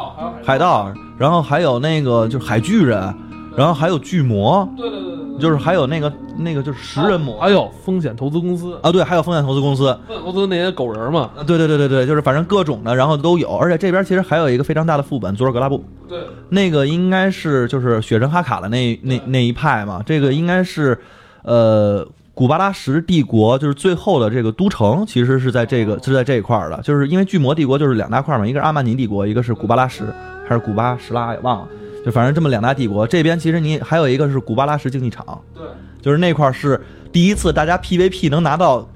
[0.45, 3.13] 海盗，然后还有那个就是海巨人，
[3.57, 4.69] 然后还有巨魔。
[4.77, 5.13] 对对对。
[5.41, 20.97] 就是还有那个那个就是食人魔，还有风险投资公司啊，对，还有风险投资公司，投资那些狗人嘛，对对对对对，就是反正各种的，然后都有，而且这边其实还有一个非常大的副本，佐尔格拉布，对，那个应该是就是雪神哈卡的那那那一派嘛，这个应该是，
[21.43, 30.05] 呃，古巴拉什帝国就是最后的这个都城，其实是在这个是在这一块的，就是因为巨魔帝国就是两大块嘛，一个是阿曼尼帝国，一个是古巴拉什
[30.47, 31.69] 还是古巴什拉也忘了。
[32.05, 35.63] 就反正这么两大帝国，这边其实你还有一个是古巴拉什竞技场，对，
[36.01, 36.81] 就是那块是
[37.13, 38.89] 第一次大家 PVP 能拿到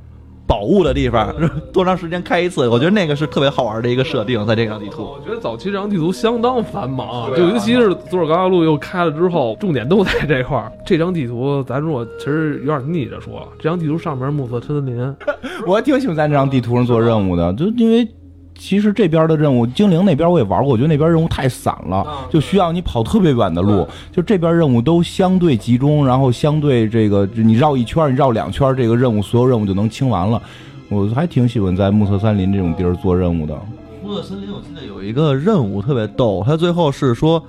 [0.46, 1.34] 宝物的地方，
[1.72, 2.68] 多长时间开一次？
[2.68, 5.02] 我觉得那个是特别好玩的一个设定，在这张地图。
[5.02, 10.72] 我觉得早期这张地图相当繁忙，就尤其是佐尔高路又开了之后，重点都在这块儿。
[10.84, 15.16] 这张地图咱如果其实有点逆着说，这张地图上面暮色森林，
[15.66, 18.08] 我挺喜欢在这张地图上做任务的，就因为。
[18.58, 23.86] 其实这边的任务，精灵那边我也玩过，我觉得那边任务太散了，就需要你跑特别远的路。
[24.10, 30.40] 就这边任务都相对集中，然后相对这个你绕一圈，你绕两圈，这个任务所有任务就能清完了。
[30.88, 33.56] 我还挺喜欢在暮色森林这种地儿做任务的。
[34.02, 37.42] 暮色森林我记得有一个任务特别逗，他最后是说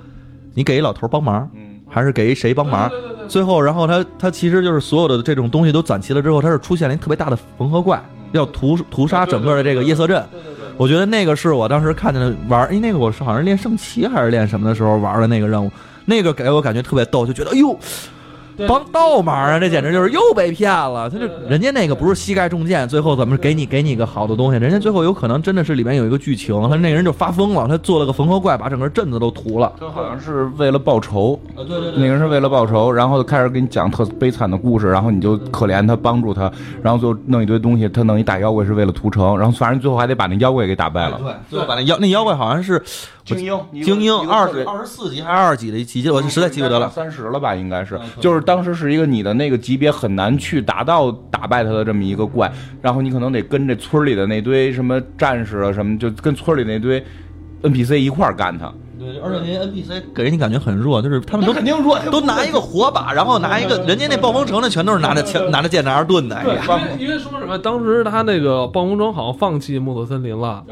[0.54, 1.48] 你给一老头帮忙，
[1.88, 2.90] 还是给谁帮忙？
[3.28, 10.24] 最后，然后他他其实就是所有的这种东西都攒齐了之后，他是出现了一特别大的缝合怪，要屠屠杀整个的这个夜色镇。
[10.78, 15.70] 我觉得那个是我当时看见的玩，哎，那个我是好像练圣骑还是练什么的时候玩的那个任务，
[16.06, 17.78] 那个给我感觉特别逗，就觉得哎呦。
[18.66, 19.58] 帮倒忙啊！
[19.58, 21.08] 这简直就是又被骗了。
[21.08, 24.58] 他就人家那个不是膝盖中箭，最后怎么给你给你个好的东西？
[24.58, 29.72] 人家最后有可能真的是里面有一个剧情，他那个人就发疯了，他做了个缝合怪，把整个镇子都屠了。
[29.78, 31.38] 他好像是为了报仇。
[31.54, 36.50] 对对对，那个人是为了报仇，然后开始给你讲特悲惨的故事，然后你就可怜他，帮助他，
[36.82, 41.18] 然后就弄一堆东西，他弄一大妖怪是为了屠城，然后反正最后还得把那妖怪给打败了。
[41.22, 42.82] 对，最后把那妖那妖怪好像是。
[43.36, 46.88] 精英，精英二十二十四级还是二十几的级别，我实在记不得了。
[46.90, 57.04] 三十了吧，应该是，就是当时是一个你的那个级别很难去达到打败他的这么一个怪，然后你可能得跟这村里的那堆什么战士啊什么，就跟村里那堆
[57.62, 58.72] NPC 一块干他。
[58.98, 66.36] 对，而且那些 NPC 给人感觉很弱，就是他们都肯定弱，都拿一个火把，然后拿一个人家那暴风城的全都是拿着枪、拿着剑、拿着盾的。
[66.42, 66.56] 对，
[66.98, 70.64] 因为说什么，当时他那个暴风城好像放弃暮色森林了，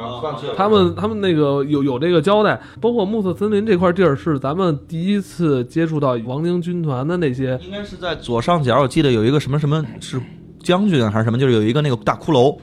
[0.56, 10.20] 他们他们那个有有这个交代，包括暮色森林这块地儿是咱们第一次接触到亡灵军团的那些，应该是在左上角，我记得有一个什么什么是
[10.62, 12.56] 将军还是什么，就是有一个那个大骷髅。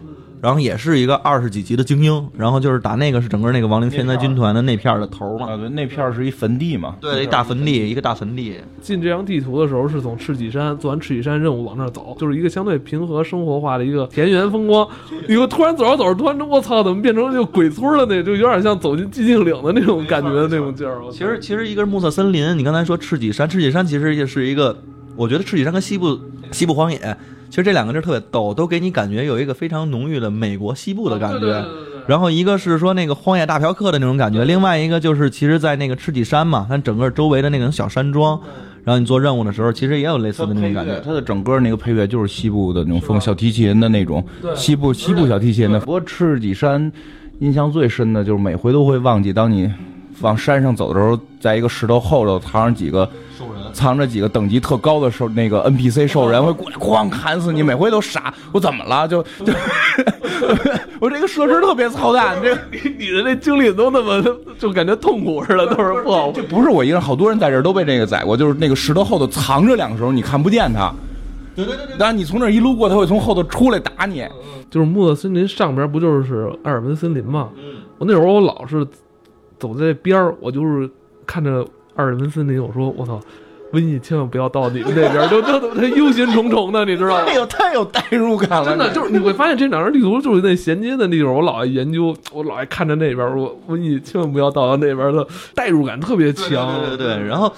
[0.44, 5.48] 然后也是一个二十几级的精英，然后就是打那个是整个那个亡灵天灾军团的那片的头嘛。
[5.50, 6.98] 啊，对，那片是一坟地嘛。
[7.00, 8.58] 对，一大坟地，一个大坟地。
[8.82, 14.86] 进这张地图的时候是从赤脊山做完赤脊山任务往那儿走，就是一个相对平和生活化的一个田园风光。
[15.30, 18.06] 一个突然走着走着，突然我操，怎么变成就鬼村了？
[18.06, 21.00] 那就有点像走进寂静岭的那种感觉的那种劲儿。
[21.10, 24.78] 其实其实一个是暮色森林，你刚才说赤脊山，赤脊山其实也是一个，
[25.16, 26.20] 我觉得赤脊山跟西部
[26.52, 27.16] 西部荒野。
[27.54, 31.64] 其实这两个地儿特别逗，都给你感觉有一个非常浓郁的美国西部的感觉。
[32.08, 38.42] 然后一个是说那个荒野大嫖客的那种感觉，另外一个就是其实，在那个赤脊山嘛，它整个周围的那种小山庄，
[38.84, 41.00] 然后你做任务的时候，其实也有类似的那种感觉。
[41.06, 45.80] 它的整个那个配乐就是西部的那种风，小提琴的那种，西部西部小提琴的。
[45.82, 46.92] 不过赤脊山
[47.38, 49.72] 印象最深的就是每回都会忘记，当你
[50.22, 53.08] 往山上走的时候，在一个石头后头藏上几个。
[53.74, 58.34] 藏着几个等级特高的兽，那个 NPC 兽人会过来哐砍死你，每回都傻。
[58.52, 59.08] 我怎么了？
[59.08, 59.52] 就就
[61.02, 62.56] 我这个设施特别操蛋，这
[62.98, 64.24] 你的那经历都那么
[64.58, 66.32] 就感觉痛苦似的，都是不好。
[66.32, 68.38] 这不是我一个人，好多人在这儿都被这个宰过。
[68.38, 70.94] 就是那个石头后头藏着两个时候，你看不见它。
[71.56, 71.98] 对对对对。
[71.98, 74.26] 然后你从那一路过，他会从后头出来打你。
[74.70, 77.50] 就是木的森林上边不就是艾尔文森林吗？
[77.98, 78.86] 我那会儿我老是
[79.60, 80.90] 走在边儿，我就是
[81.28, 81.64] 看着
[81.96, 83.20] 艾尔文森林，我说我操。
[83.74, 87.34] 瘟疫千万不要到你们那边，就就他忧心忡忡的，你知道吗太？
[87.34, 96.80] 有太有代入感了，真的就是你会发现这两张地图就是那衔接的地方，我老爱研究，我老爱看着那边，我瘟疫千万不要到那边的代入感特别强。
[96.82, 97.52] 对对对，然后。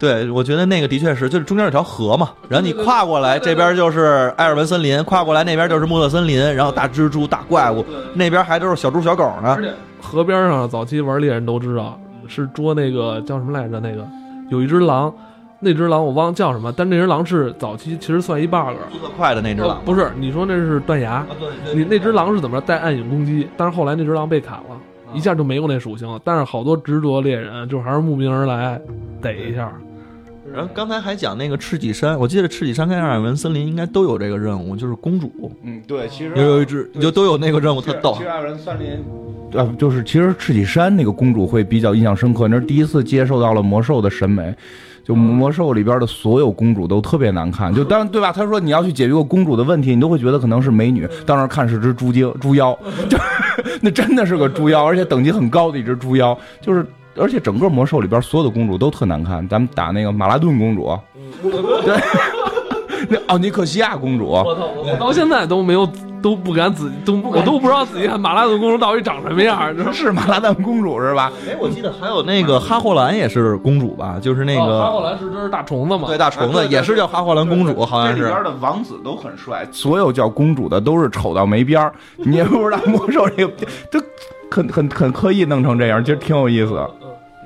[0.00, 9.54] 对，我觉得那个的确是，就是中间有条河嘛，然后你跨过来，这边就是埃尔文森林，跨过来那边就是莫特森林，然后大蜘蛛、大怪物，那边还都是小猪、小狗呢。
[9.58, 13.78] 而且河边上早期玩猎人都知道是捉那个叫什么来着？
[13.78, 14.02] 那个
[14.48, 15.12] 有一只狼，
[15.60, 18.74] 那只狼我忘了叫什么，但那只狼是早期其实算一 bug。
[18.90, 21.24] 速度快的那只狼，呃不是，你说那是断崖，
[21.74, 23.46] 你那只狼是怎么着带暗影攻击？
[23.56, 24.80] 但是后来那只狼被砍了，
[25.12, 26.18] 一下就没有那属性了。
[26.24, 28.80] 但是好多执着猎人就还是慕名而来
[29.20, 29.70] 逮一下。
[30.52, 38.22] 然后刚才还讲那个赤脊山，我记得赤脊山跟埃尔文森林应该都有这个任务，就是公主嗯，对，其实有有一只就都有那个任务，特逗其。
[38.22, 38.98] 实艾文森林，
[39.52, 44.52] 呃，就是其实赤脊山那个公主会比较印象深刻，那是第一次接受到了魔兽的审美。
[45.04, 48.32] 就魔兽里边的所有公主都特别难看，就当对吧？
[48.32, 53.24] 他说你要去解决个公主的问题，你都会觉得可能是美女，当时看是只猪精猪妖，就是
[53.82, 56.86] 那真的是个猪妖，而且等级很高的一只猪妖，就是
[57.16, 59.46] 而且整个魔兽里边所有的公主都特难看。
[59.48, 60.96] 咱们打那个马拉顿公主，
[61.42, 61.96] 对，
[63.08, 64.68] 那奥尼克西亚公主，我操！
[64.76, 65.88] 我到现在都没有
[66.22, 69.92] 都不敢仔都我都不知道自己看马拉顿公主到底长什么样，知道吗？
[69.92, 71.32] 是马拉顿公主是吧？
[71.48, 76.06] 哎，我记得还有那个哈霍兰也是公主吧，就是那哦哈霍兰是只大虫子嘛？
[76.06, 78.44] 对大虫子也是叫哈霍兰公主，好像是这里边。
[78.44, 81.92] 的王子都很帅，所有叫公主的都是丑到没边儿。
[82.16, 83.52] 你也不知道魔兽这个，
[83.90, 83.98] 这
[84.50, 86.76] 很很很刻意弄成这样，其实挺有意思。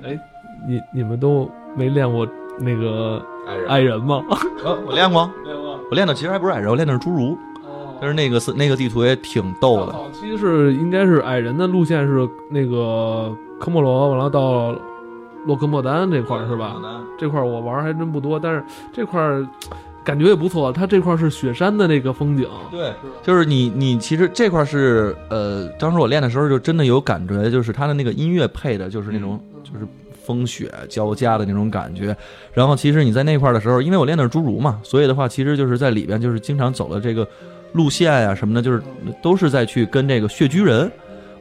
[0.05, 0.19] 哎，
[0.67, 2.27] 你你们都没练过
[2.59, 3.23] 那个
[3.69, 4.23] 爱人吗？
[4.65, 5.79] 呃我练过，练过。
[5.91, 7.37] 我练的其实还不是矮人，我练的是侏儒。
[8.01, 9.93] 但是那个是那个地图也挺逗的。
[9.93, 14.75] 早期是应该是矮人的路线是那个科莫罗，完了到
[15.47, 16.77] 洛克莫丹这块儿是吧？
[17.19, 19.47] 这块儿我玩儿还真不多，但是这块儿
[20.03, 20.73] 感觉也不错。
[20.73, 29.87] 它这块儿是雪山的那个风景，对，就是你你其实这块儿是呃，当时我练的时候就真的有感觉，就是它的那个音乐配的就是那种就是
[30.25, 32.17] 风雪交加的那种感觉。
[32.53, 37.27] 然后其实你在那块儿的时候，因为我练的是侏儒嘛，所以的话其实就是在里边就是经常走的这个
[37.73, 38.83] 路线呀、什么的，就是
[39.23, 40.91] 都是在去跟这个血居人。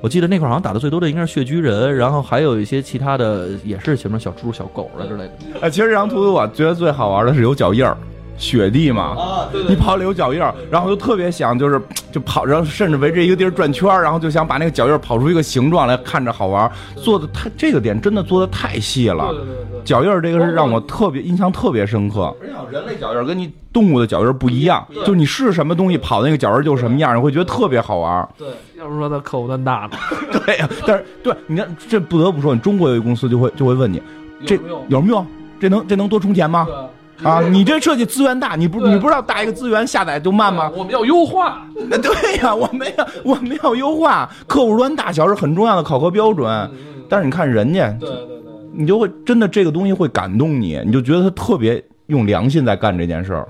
[0.02, 5.32] 我记得那块儿好像打的最多的应该是血居人，然后还有一些其他的也是什么小猪、小狗了之类的。
[5.62, 7.96] 哎，其实这张图我觉得最好玩的是有脚印儿，
[8.38, 9.16] 雪地嘛。
[9.18, 16.70] 啊，对对你跑里有脚印儿，然后就特别想就是就跑，然后甚至围着一个地儿转圈儿，然后就想把那个脚印儿跑出一个形状来，看着好玩。
[16.96, 22.34] 做的太这个点真的做的太细了，对对对脚印儿这个是让我特别印象特别深刻。
[22.42, 28.28] 而且人类脚印儿跟你动物的脚印儿不一样，就你是什么东西跑那个脚印儿就是什么样，你会觉得特别好玩。
[28.38, 29.98] 对，要不说他客户端大呢，
[30.46, 34.02] 对呀、但是对你看，这不得不说，你中国有一公司就会就会问你，
[34.46, 34.84] 这有没有？
[34.90, 35.26] 有没有？
[35.60, 36.66] 这能这能多充钱吗？
[36.68, 36.76] 对
[37.22, 40.72] 啊，你这设计资源大，你不你不知道大一个资源下载就慢吗？
[40.76, 41.68] 我们要优化。
[41.92, 46.50] 呃 对呀、我们要我们要优化客户端大小是很重要的考核标准。
[46.50, 46.72] 嗯
[47.10, 48.38] 但是你看人家，对对对，
[48.72, 53.48] 你就会真的这个东西会感动你，你就觉得他特别用良心在干这件事儿。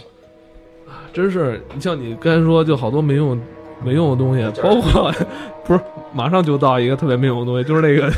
[1.14, 3.40] 真是你像你刚才说，就好多没用
[3.82, 5.10] 没用的东西，包括
[5.64, 5.80] 不是
[6.12, 8.12] 马上就到一个特别没用的东西，就是那个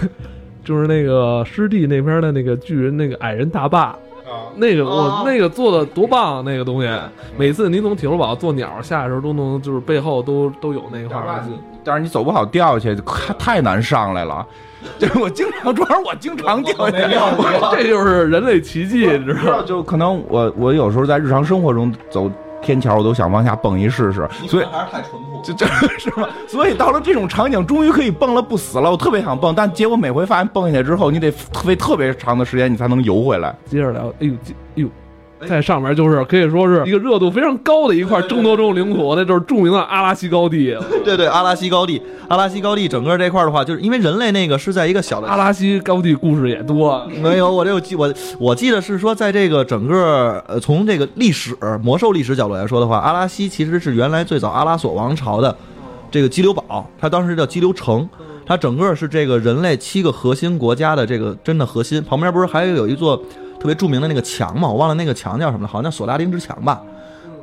[0.64, 3.96] 就是那个湿地那边的那个巨人那个矮人大坝。
[4.56, 6.44] 那个哦我那个做的多棒啊！
[6.46, 6.90] 那个东西，
[7.38, 11.44] 每次你从铁路堡做鸟下来的时候，都能就是背后都都有那块儿。
[11.84, 14.46] 但是你走不好掉下去，太太难上来了。
[15.00, 17.16] 就是我经常，主要是我经常掉下去。
[17.76, 19.64] 这就是人类奇迹，你知知道，道吗？
[19.66, 22.30] 就可能我我有时候在日常生活中走
[22.62, 25.42] 天桥，我都想往下蹦一试试，所以还是太淳朴。
[25.44, 25.66] 就这
[26.00, 26.28] 是吧？
[26.48, 28.90] 所以到了这种场景，终于可以蹦了，不死了。
[28.90, 33.56] 我特别想蹦，但结果每回发现蹦下去之后，你得费特别长的时间，你才能游回来。
[33.66, 34.88] 接着聊，哎呦，这哎呦，
[35.48, 40.76] 在上面就是可以说是一个热度非常高的一块争夺中领土，那就是著名的阿拉西高地。
[41.04, 55.56] 对对，阿拉西高地，阿拉西高地整个这块的话，就是因为人类那个是在一个小的阿拉西高地故事也多，没有，我这我记我我记得是说，在这个整个呃从这个历史魔兽历史角度来说的话，阿拉西其实是原来最早阿拉索王朝的
[56.10, 58.08] 这个激流堡，它当时叫激流城，
[58.46, 63.22] 它整个是这个人类七个核心国家的这个真的核心，旁边不是还有一座
[63.66, 64.68] 特别著名的那个墙嘛？
[64.68, 66.84] 我忘了那个墙叫什么了，好像叫索拉丁之墙吧。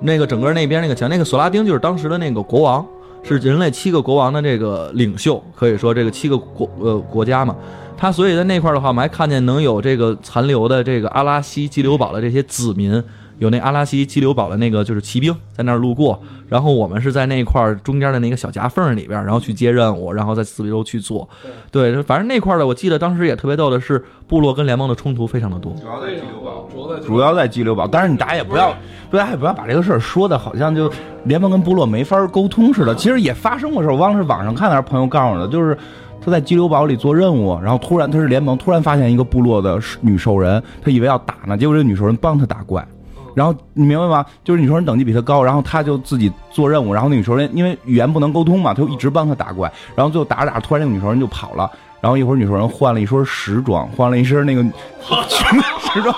[0.02, 2.86] 那个整个那边那个墙，那个索拉丁就是当时的那个国王，
[3.24, 7.56] 是人类七个国王的这个领袖，可以说这个七个国呃国家嘛。
[7.96, 13.02] 他所以在那块儿的话，我们还看见能有这个残留的这个阿拉西激流堡的这些子民，
[13.42, 21.28] 有那阿拉西激流堡的那个就是骑兵在那儿路过，然后我们是在那块儿中间的那个小夹缝里边，然后去接任务，然后在四周去做。
[21.72, 25.72] 对，反正那块儿的我记得当时也特别逗的是，部落跟联盟的冲突非常的多。
[25.72, 27.88] 主要在激流堡，主要在主要在激流堡。
[27.88, 28.72] 但是你大家也不要，
[29.10, 30.88] 大家也不要把这个事儿说的好像就
[31.24, 32.94] 联盟跟部落没法沟通似的。
[32.94, 35.76] 其实也发生过事儿，我忘了是网上看的还是朋友告诉我的，就是。
[36.24, 42.86] 他在激流堡里做任务，然后突然他是联盟，突然发现一个部落的女兽人，他以为要打呢，结果这女兽人帮他打怪，
[43.34, 44.24] 然后你明白吗？
[44.44, 51.70] 就是女兽人等级比他高，然后他就自己做任务，然后那女兽人因为语言不能沟通嘛，他就一直帮他打怪，然后最后打着打着，突然那个女兽人就跑了，
[52.00, 54.62] 然后一会儿女兽人换了一身时装，换了一身那个
[55.28, 56.14] 时装，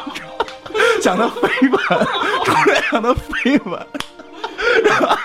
[1.02, 2.06] 想他飞吻，
[2.44, 3.78] 突然讲他飞吻，
[4.84, 5.16] 然后。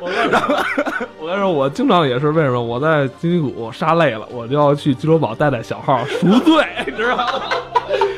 [0.00, 0.10] 我
[1.26, 2.60] 跟你说，我经常也是为什么？
[2.60, 7.24] 我在金鸡谷杀累了，我就要去金州堡带带小号赎罪，你知道吗？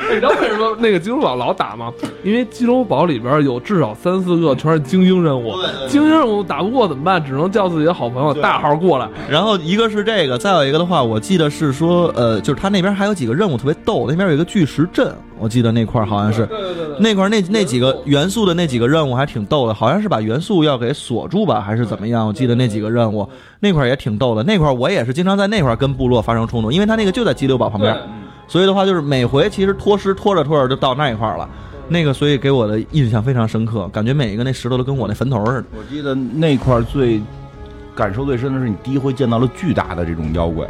[0.14, 1.92] 你知道为什么那个金州堡老打吗？
[2.22, 5.52] 因为金州堡里边有至少三四个全是精英任务，
[5.88, 7.22] 精英任务打不过怎么办？
[7.24, 9.08] 只能叫自己的好朋友大号过来。
[9.28, 22.26] 然后一个是这个，再有一个的话，我记得是说，呃，就是他那边还有几个任务特别逗，那边有一个巨石阵，我记得那块好像是，对对对，那块那那几个元素的那几个任务还挺逗的，好像是把元素要给锁住吧，还是怎么样？
[22.26, 23.28] 我记得那几个任务
[23.60, 27.96] 那块也挺逗的，那块我也是经常在那块跟部落发生冲突，因为他那个就在激流堡旁边，
[28.48, 31.48] 所以的话就是每回其实拖尸拖着拖着就到那一块了，
[31.88, 35.64] 那个所以给我的印象非常深刻，感觉每一个那石头都跟我那坟头似的。
[35.76, 37.20] 我记得那块最
[37.94, 40.66] 感受最深的是你第一回见到了巨大的这种妖怪。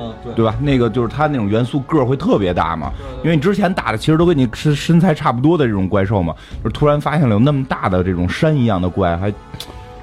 [0.00, 0.54] 嗯，对对吧？
[0.60, 2.92] 那个就是它那种元素个儿会特别大嘛，
[3.24, 9.28] 因为你之前打的其实都跟你身身材差不多的这种怪兽嘛，就是突然发现了有那么大的这种山一样的怪，还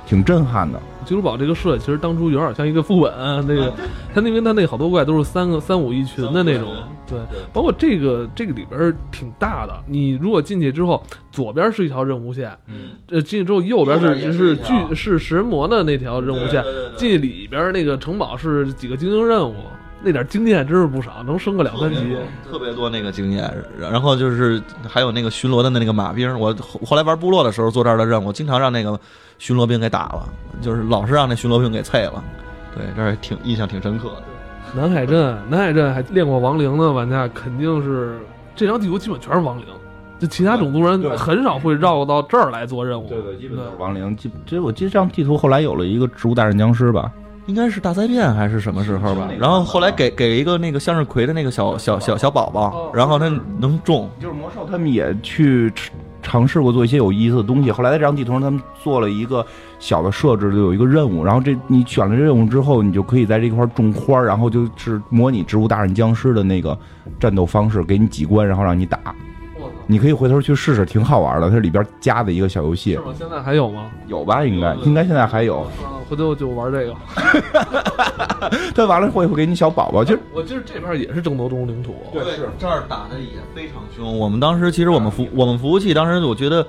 [0.05, 0.79] 挺震撼的。
[1.05, 3.13] 金珠堡这个设计其实当初有点像一个副本，
[3.47, 3.71] 那个
[4.11, 6.73] 它那边它那好多怪都是三个三五一群的那种，
[7.07, 7.19] 对，
[7.53, 9.83] 包括这个这个里边挺大的。
[9.85, 16.63] 你如果进去之后，左边是一条任务线，嗯，呃，进去之后右边是是巨是食人魔的那条任务线，
[16.97, 19.53] 进去里边那个城堡是几个精英任务。
[20.05, 22.15] 那点经验真是不少，能升个两三级，
[22.47, 23.51] 特别多那个经验。
[23.79, 28.99] 然后就是还有那个巡逻的那个马兵，我后来玩部落的时候做这儿的任务，经常让那个
[29.39, 30.29] 巡逻兵给打了，
[30.61, 32.23] 就是老是让那巡逻兵给啐了。
[32.75, 34.23] 对，这儿挺印象挺深刻的。
[34.75, 38.19] 南海镇，南海镇还练过亡灵的玩家，肯定是
[38.55, 39.65] 这张地图基本全是亡灵，
[40.19, 43.09] 就其他种族人很少会绕到这儿来做任务。
[43.09, 44.15] 对对，基本都是亡灵。
[44.15, 47.11] 基这我记得这张地图后来有了一个植物大战僵尸吧。
[47.47, 49.29] 应该是大灾变还是什么时候吧？
[49.39, 53.27] 然后后来给给一个那个向日葵的那个小小小小宝宝，然后他
[53.59, 54.09] 能种。
[54.19, 55.71] 就是魔兽他们也去
[56.23, 57.71] 尝试过做一些有意思的东西。
[57.71, 59.45] 后来在这张地图上，他们做了一个
[59.77, 61.23] 小的设置，就有一个任务。
[61.23, 66.75] 然后这你选了这任务之后，你就可以在这块种花，然后就是模拟植物大战僵尸的那个
[67.19, 68.99] 战斗方式，给你几关，然后让你打。
[69.87, 71.49] 你可以回头去试试，挺好玩的。
[71.49, 72.93] 它里边加的一个小游戏。
[72.93, 73.13] 是吗？
[73.17, 73.91] 现在还有吗？
[74.07, 74.43] 有吧？
[74.43, 75.65] 应该应该现在还有。
[76.07, 76.93] 回头就玩这个，
[78.75, 84.19] 他完了会会给你小宝宝，就我记得这边也是争夺中领土，对，是这儿打的也非常凶。
[84.19, 86.63] 我们当时其实我们服我们服务器当时我觉得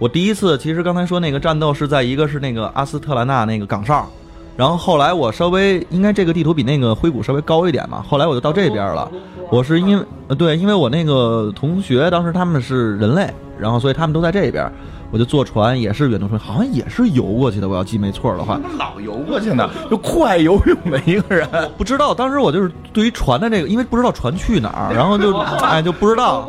[0.00, 4.10] 我第一次其实刚才说那个战斗是在一个是那个阿斯特兰纳那个岗哨，
[4.56, 9.10] 然后后来我稍微应该这个地图比那个灰谷稍微高一点嘛，后来我就到这边了。
[9.50, 14.70] 我是因为对，因为我那个同学当时他们是人类，然后所以他们都在这边。
[15.12, 17.68] 我就坐船，也是远东船，好像也是游过去的。
[17.68, 21.46] 我要记没错的话，老游过去呢，就酷爱游泳的一个人。
[21.76, 26.48] 不知道，当时我就是对于船的这个，因为不知道船去哪儿，然后就 哎就不知道。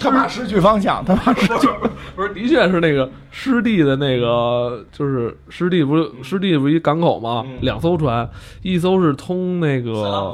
[0.00, 1.68] 他怕失去方向，他怕失去。
[2.16, 7.44] 不是，的确是那个湿地的那个，就是湿地不是湿地不是一港口吗？
[7.60, 8.28] 两艘船，
[8.62, 10.32] 一艘是通那个。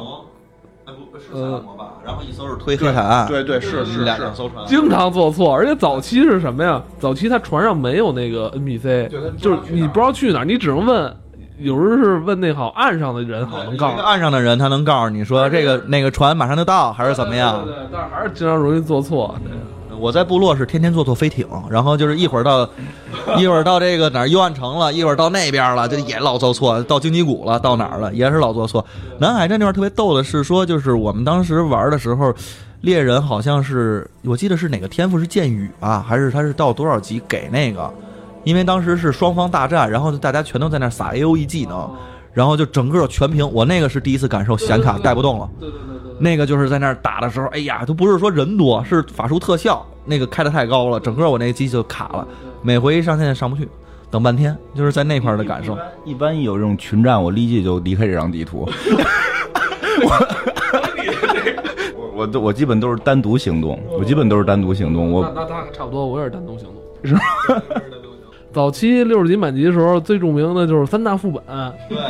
[1.19, 6.83] 是萨拉摩吧，然后一艘是推黑海岸，对对是是两两艘船，经常做错，而且早期是什么呀？
[6.99, 9.09] 早期他船上没有那个 NPC，
[9.39, 11.17] 就是你不知道去哪儿，你只能问，
[11.59, 17.65] 有时候是问那好岸上的人，好能告诉岸上的人，他能告诉你说这个那个船马上就到，还是怎么样？
[17.65, 19.35] 对，但是还是经常容易做错。
[20.05, 22.69] 我在部落是天天坐坐飞艇，然后就是一会儿到，
[23.41, 26.83] 一会儿到这个哪儿幽暗城了，一会儿到那边了，就也老做错。
[26.83, 28.85] 到荆棘谷了，到哪儿了，也是老做错。
[29.19, 32.35] 南海镇那块特别逗的是说，就是我们当时玩的时候，
[32.83, 37.91] 猎人好像是我记得是哪个天赋是剑雨吧，还是他是到多少级给那个？
[38.45, 41.91] 因为当时是双方大战，然后大家全都在那撒 A O E 技能，
[42.35, 43.51] 然后就整个全屏。
[43.55, 45.49] 我那个是第一次感受显卡带不动了。
[45.59, 45.95] 对对对。
[46.21, 52.27] 那个就是在那儿打的时候，哎呀，都不是说人多，是法术特效，那个开的太高了，整个我那个机就卡了，
[52.63, 53.69] 每回一上线上不去，
[54.11, 55.77] 等半天，就是在那块的感受。
[56.05, 58.69] 一般一有这种群战，我立即就离开这张地图。
[61.95, 65.11] 我我我我基本都是单独行动，我基本都是单独行动。
[65.11, 66.75] 我那那差不多，我也是单独行动。
[67.05, 67.21] 是吧？
[68.53, 71.43] 早期六十级满级的时候，最著名的就是三大副本，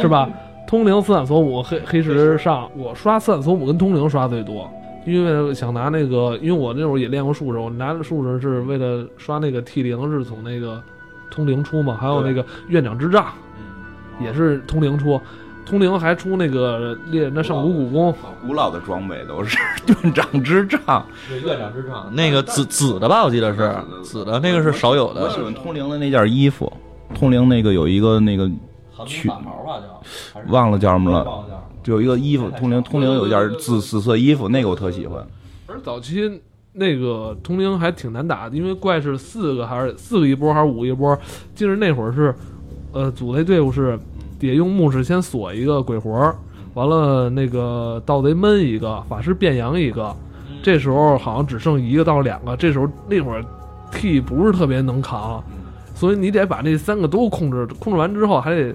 [0.00, 0.28] 是吧？
[0.66, 2.70] 通灵、斯坦索姆、黑黑石上。
[2.76, 4.70] 我刷斯坦索姆跟通灵刷最多，
[5.06, 10.82] 因为想拿那个，因为我那会儿也练过术士，我拿术士是为了刷那个 T 零，是从那个
[11.30, 13.26] 通灵出嘛，还有那个院长之杖，
[14.20, 15.20] 也是通灵出。
[15.66, 18.14] 通灵还出那个猎人的上古古弓，
[18.46, 21.06] 古老的装备都是院长之杖。
[21.42, 23.74] 院长之杖，那个紫紫的吧，我记得是。
[24.02, 25.22] 紫的，那个是少有的。
[25.22, 26.70] 我喜欢通灵的那件衣服，
[27.14, 28.46] 通灵那个有一个那个
[29.06, 29.40] 去吧
[30.34, 35.26] 叫，忘了叫什么了，就有一个衣服，通灵通灵有一件紫紫色衣服，那个我特喜欢。
[35.66, 36.40] 而早期
[36.72, 41.18] 那个通灵还挺难打的，因为怪是四个还是四个一波还是五个一波？
[41.54, 42.34] 记得那会儿是，
[42.92, 43.98] 呃，组那队伍是。
[44.40, 46.12] 得用牧师先锁一个鬼魂，
[46.74, 50.14] 完了那个盗贼闷一个，法师变羊一个，
[50.62, 52.54] 这时候好像只剩一个到两个。
[52.54, 53.42] 这时候那会儿
[53.90, 55.42] T 不是特别能扛，
[55.94, 58.74] 所以你得把那三个都控制，控制完之后还得，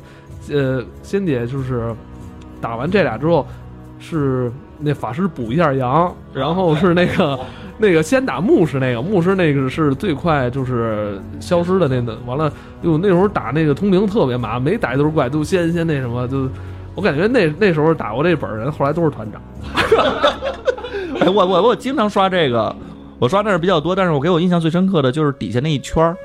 [0.50, 1.94] 呃，先得就是
[2.62, 3.46] 打完这俩之后，
[4.00, 7.40] 是那法师补一下羊，然后是那个。
[7.82, 12.14] 那个先打牧师，那个牧师那个是最快就是消失的那个。
[12.26, 12.52] 完了，
[12.82, 16.46] 哟，那时候打那个通灵特别麻烦，每打一都是怪，都先先那什么，就
[16.94, 19.42] 我感觉那那时候打过这本人，后来都是团长。
[21.34, 22.76] 我我我经常刷这个，
[23.18, 26.18] 我刷那是比较多，但是我给我印象最深刻的就是底下那一圈儿，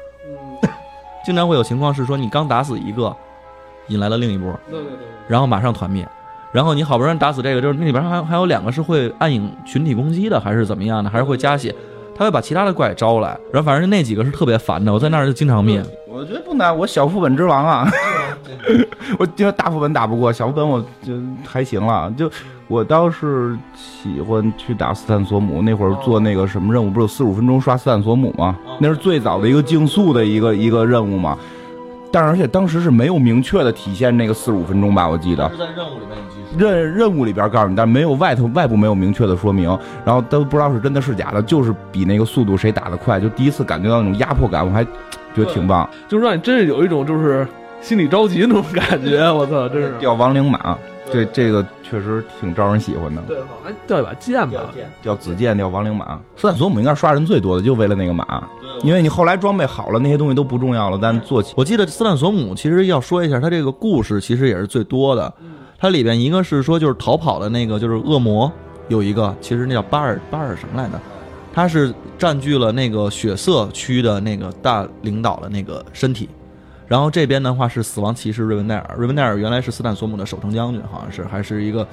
[1.24, 3.14] 经常会有情况是说你刚打死一个，
[3.86, 6.04] 引来了另一波，对对对，然后马上团灭。
[6.54, 11.10] 然后你好不容易打死这个，就是那里边还还有两个是会暗影群体攻击的，还是怎么样的？
[11.10, 11.74] 还是会加血？
[12.16, 15.82] 他会把其他的怪招来，然后反正那几个是特别烦的，我在那儿就经常灭。
[16.08, 17.90] 我觉得不难，我小副本之王啊，
[19.18, 21.12] 我觉得大副本打不过，小副本我就
[21.44, 22.08] 还行了。
[22.16, 22.30] 就
[22.68, 28.56] 我倒是喜欢去打斯坦索姆，那会儿做那个什么任务，不是有四十五分钟刷斯坦索姆吗？
[28.78, 31.36] 那是最早的一个竞速的一个一个任务嘛。
[32.14, 35.50] 但是而且当时是没有明确的体现那个四十五分钟吧，我记得。
[35.50, 36.16] 是在任务里面。
[36.56, 47.44] 任任务里边告诉你，但没有外头外部没有明确的说明，然后都不知道是真的是假的，就是比那个速度谁打得快，就第一次感觉到那种压迫感，我还觉得挺棒，就是让你真是有一种就是
[47.80, 50.78] 心里着急那种感觉，我操，真是掉亡灵马，
[51.12, 53.22] 这这个确实挺招人喜欢的。
[53.22, 54.60] 对，还掉一把剑吧，
[55.02, 56.18] 叫紫剑，叫亡灵马。
[56.36, 58.42] 斯坦索姆应该刷人最多的，就为了那个马，
[58.82, 61.54] 因为你后来装备好了，那些东西都不重要了，但做起。
[61.56, 65.32] 我记得斯坦索姆其实要说一下，他这个故事其实也是最多的。
[65.78, 68.50] 它里边一个是说就是逃跑的那个就是恶魔，
[68.88, 70.98] 有一个其实那叫巴尔巴尔什么来着，
[71.52, 76.28] 他是占据了那个血色区的那个大领导的那个身体，
[76.86, 81.86] 然后这边的话是死亡骑士瑞文奈尔，瑞文奈尔原来是斯坦索姆的守城将军，好像是还是一个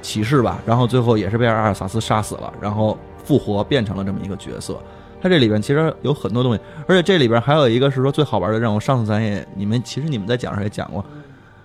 [0.00, 4.80] 骑士吧，然后最后也是被阿尔萨斯杀死了，然后复活变成了这么一个角色。
[5.20, 11.04] 它这里边其实有很多东西，而且这里边还有一个是说最好玩的任务，上次咱也你们其实你们在讲上也讲过。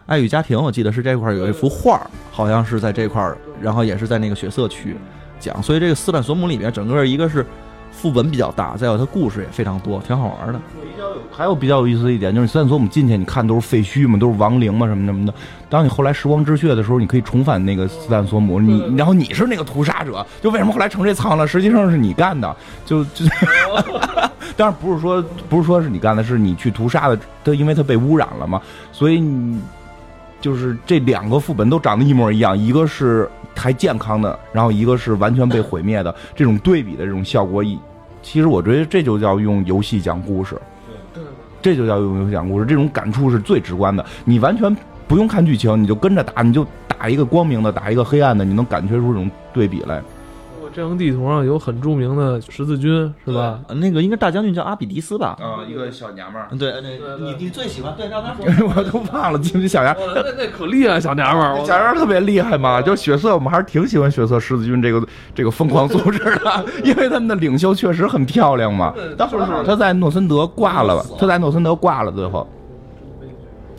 [0.05, 4.97] 爱与家庭，我记得是这块有一幅画，好像是在这块儿，然后也是在那个血色区
[5.39, 5.63] 讲。
[5.63, 7.45] 所以这个斯坦索姆里面，整个一个是
[7.93, 10.59] 副本比较大，再有它故事也非常多，挺好玩的。
[11.31, 15.33] 还有比较有意思的一点就是，斯坦索姆进去你看都是废墟嘛，都是亡灵嘛，什么什么的。
[15.69, 21.47] 当你后来时光之穴的时候，你可以重返那个斯坦索姆，你然后你是那个屠杀者，就为什么后来成这仓了？
[21.47, 23.25] 实际上是你干的，就就
[24.57, 29.59] 当然不是说不是说是你干的，是你去屠杀的，他因为它被污染了嘛，所以你。
[30.43, 36.13] 就是这两个副本都长得一模一样，一个是还健康的，然后一个是完全被毁灭的。
[36.35, 37.79] 这种对比的这种效果，一
[38.21, 40.59] 其实我觉得这就叫用游戏讲故事，
[41.61, 42.65] 这就叫用游戏讲故事。
[42.65, 44.75] 这种感触是最直观的，你完全
[45.07, 50.01] 不用看剧情，你就跟着打，你就打一个光明的，打一个黑暗的，你能感觉出这种对比来。
[50.74, 53.59] 这张地图上有很著名的十字军，是吧？
[53.76, 55.38] 那个应该大将军叫阿比迪斯吧？
[55.39, 56.47] 啊，一个小娘们儿。
[56.57, 57.93] 对，那你你最喜欢？
[57.95, 58.43] 对，让他说。
[58.76, 59.95] 我都忘了，记不小娘？
[60.15, 61.57] 那那可厉害，小娘们儿。
[61.59, 65.05] 小娘们儿特别厉害嘛，就血色，我们还是挺喜欢血色十字军这个
[65.36, 68.93] 这个疯狂组织的， 因为他们的领袖确实很漂亮嘛。
[69.17, 72.47] 当时他在诺森德挂了，他在诺森德挂了，最后。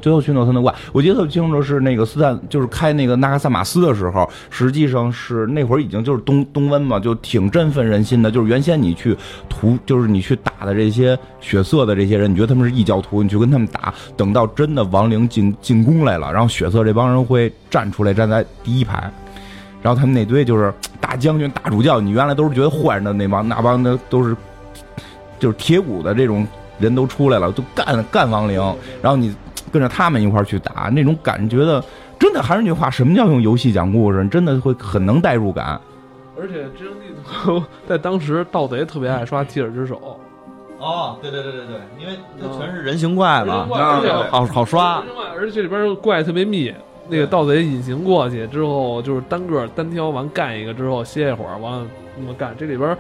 [0.05, 8.30] 最后去诺森德挂，我记得特别清楚，是那个斯坦，就是开那个纳克萨马斯的时候，实际上是那会儿已经就是冬冬温嘛，就挺振奋人心的。
[8.30, 9.16] 就是原先你去
[9.48, 19.11] 屠，就是你去打的这些血色的这些人，你觉得他们是异教徒，你去跟他们打，等到真的亡灵进进攻来了，然后血色这帮人会站出来，站在第一排，
[19.80, 24.36] 然后他们那堆就是大将军、大主教，你原来都是觉得坏人的那帮，那帮的都是
[25.38, 26.46] 就是铁骨的这种
[26.78, 28.61] 人都出来了，就干干亡灵，
[29.00, 29.34] 然后你。
[29.75, 31.83] 跟着他们一块儿去打，那种感觉的，
[32.16, 34.25] 真的还是那句话，什么叫用游戏讲故事？
[34.29, 35.81] 真的会很能代入感。
[36.41, 40.20] 而且真地图 在当时盗贼特别爱刷提尔之手，
[40.79, 45.03] 哦，对对对对对，因为它全是人形怪嘛，啊对好好刷。
[45.37, 46.72] 而且这里边怪特别密，
[47.09, 51.85] 那个盗贼隐形过去之后，就是单个单挑完干一个之后歇一会儿，完了
[52.16, 52.55] 那么干。
[52.57, 52.97] 这里边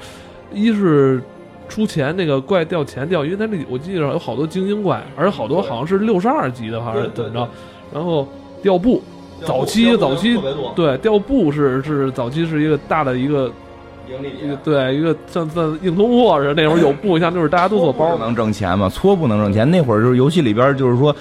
[0.52, 1.22] 一是
[1.68, 7.48] 出钱，那个怪掉钱掉，因为它这里我记得有好多精英怪，而且好多好像是六十二级的，还是怎么着？
[7.92, 8.28] 然后
[8.62, 9.02] 掉布，
[9.44, 10.38] 早期早期
[10.74, 13.50] 对掉布是是早期是一个大的一个
[14.08, 19.68] 盈利一个对一个像像硬通货似的，那会儿有布，像就是大家都做包不能挣钱嘛，搓布能挣钱。
[19.70, 21.14] 那会儿就是游戏里边就是说，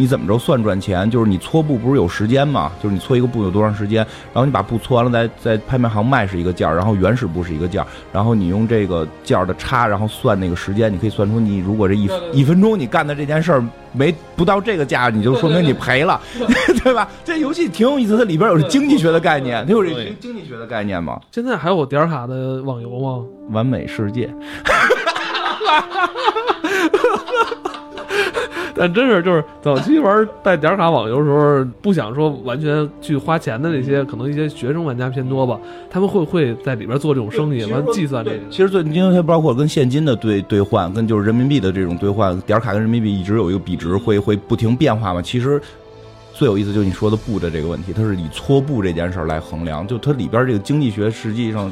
[0.00, 1.10] 你怎么着算赚钱？
[1.10, 2.72] 就是你搓布不是有时间吗？
[2.82, 3.98] 就是你搓一个布有多长时间，
[4.32, 16.18] 然后你把布搓完了，在在拍卖行卖是一个价儿，然后原始布是一个价儿，然后你用这个价儿的差，然后算那个时间，你可以算出你如果这一对对对一分钟你干的这件事儿没不到这个价，你就说明你赔了，
[16.82, 17.06] 对吧？
[17.22, 21.20] 这游戏挺有意思，它里边有经济学的概念，它有这对经济学的概念吗。
[21.30, 23.22] 现在还有点卡的网游吗？
[23.50, 24.32] 完美世界，
[28.74, 35.58] 但真是就是早期玩带点卡网游的时候，不想说完全去花钱的那些，可能一些学生玩家偏多吧，
[35.90, 38.38] 他们会会在里边做这种生意，完计算这个。
[38.50, 45.20] 其实最因为它包括跟现金的兑兑换，跟就是人民币的这种兑换，点卡跟人民币一直有一个比值，会会不停变化嘛。
[45.22, 45.60] 其实
[46.32, 51.70] 最有意思就是你说的布的这个问题，它是以搓布这件事儿来衡量，就它里边这个经济学实际上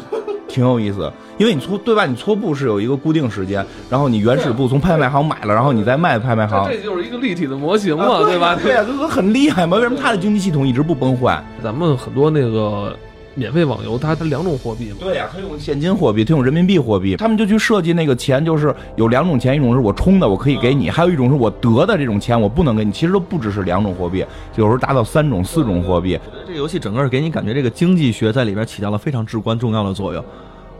[0.48, 1.12] 挺有意思。
[1.36, 2.04] 因为你搓对吧？
[2.04, 6.78] 你搓布是有一个固定时间，然后你原始布从拍卖行买了，然后你再卖拍卖行这。
[6.78, 8.56] 就是一个立体的模型嘛，啊对吧？
[8.60, 9.76] 对呀、 这不很厉害嘛。
[9.76, 11.40] 为什么它的经济系统一直不崩坏？
[11.62, 12.96] 咱们很多那个
[13.38, 22.90] 免费网游，它它两种货币嘛，对呀、它用现金货币，它用人民币货币，他们就去设计那个钱，就是有两种钱，一种是我充的，我可以给你，还有一种是我得的这种钱，我不能给你。
[22.90, 24.24] 其实都不只是两种货币，
[24.56, 26.18] 有时候达到三种、四种货币。
[26.46, 30.24] 这个游戏整个给你感觉这个经济学在里边起到了非常至关重要的作用。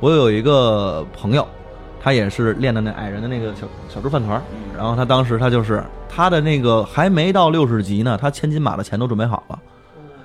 [0.00, 1.46] 我有一个朋友，
[2.02, 4.42] 他也是练的那矮人的那个小小猪饭团儿，
[4.76, 9.58] 然后他当时他就是他的那个还没到六十级呢，他千金马的钱都准备好了。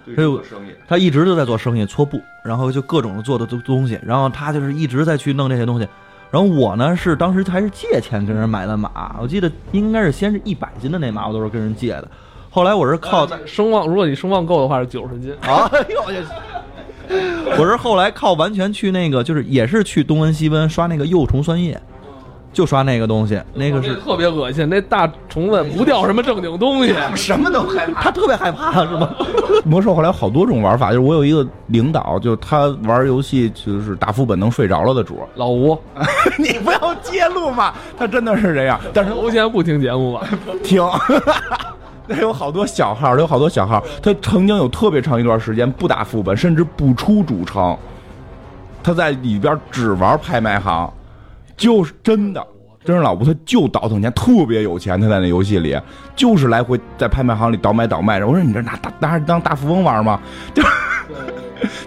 [0.06, 5.88] 对这个生意，他一直都在做生意，搓布，然后就各种做的东东西，然后他就是一直在去弄这些东西。
[6.32, 12.08] 然后我呢是当时还是借钱跟人买的马，我记得应该是先是一百斤的那马，我都是跟人借的。
[12.50, 15.32] 后来我是靠在声望，如果你声望够的话是九十斤。
[15.42, 16.18] 啊， 哎呦我去！
[17.60, 21.80] 我是后来靠完全去那个，就是也是去东温西温刷那个幼虫酸液，
[22.54, 26.96] 就刷那个东西，那个是特别恶心，那大虫子不掉什么正经东西。
[27.16, 28.04] 什么都害怕。
[28.04, 29.10] 他特别害怕是吗？
[29.66, 35.20] 魔兽后来有好多种玩法，就是我有一个领导，就是他玩游戏就是打副本能睡着了的主。
[35.36, 35.78] 老吴，
[36.38, 40.28] 你不要揭露嘛，他真的是这样，但是吴现在不听节目吧？
[40.64, 40.82] 听。
[42.06, 47.78] 那有好多小号，有好多小号，他曾经有特别长一段时间不打副本，甚至不出主城，
[48.84, 50.92] 他在里边只玩拍卖行，
[51.56, 52.46] 就是真的，
[52.84, 55.80] 真是老吴，他就倒腾钱，特别有钱，他在那游戏里
[56.16, 58.24] 就是来回在拍卖行里倒买倒卖。
[58.24, 60.20] 我说你这拿大拿当大富翁玩吗？
[60.54, 60.64] 就。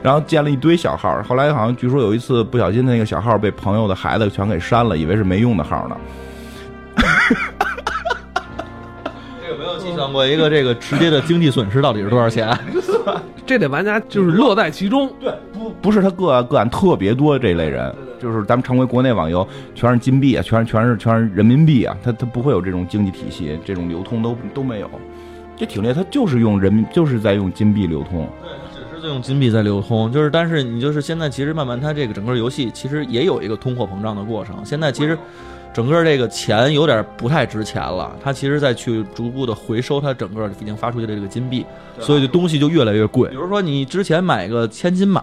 [0.02, 5.96] 然后建了一堆小号，后来好像据说有一次不小心那个小号被朋友的孩子全给删了，以为是没用的号呢。
[9.42, 12.56] 这有没有计算过一个这个直接的经济损失到底是多少钱？
[13.44, 15.12] 这得玩家就是乐在其中。
[15.20, 24.90] 对，不不是他个案个案特别多这类人，就是咱们常规国内网游全是金币啊，全是全是全是人民币啊，它它不会有这种经济体系，这种流通都都没有，
[25.56, 28.28] 这挺厉害，它就是用人民就是在用金币流通。
[28.42, 35.18] 对，它只是在用金币在流通，就是但是你就是现在其实慢慢它这个整个游戏其实也有一个通货膨胀的过程，现在其实。
[35.76, 41.66] 整个这个钱有点不太值钱了，它其实在去逐步的回收它整个已经发出去的这个金币，
[42.00, 43.28] 所以这东西就越来越贵。
[43.28, 45.22] 比如说你之前买个千金马，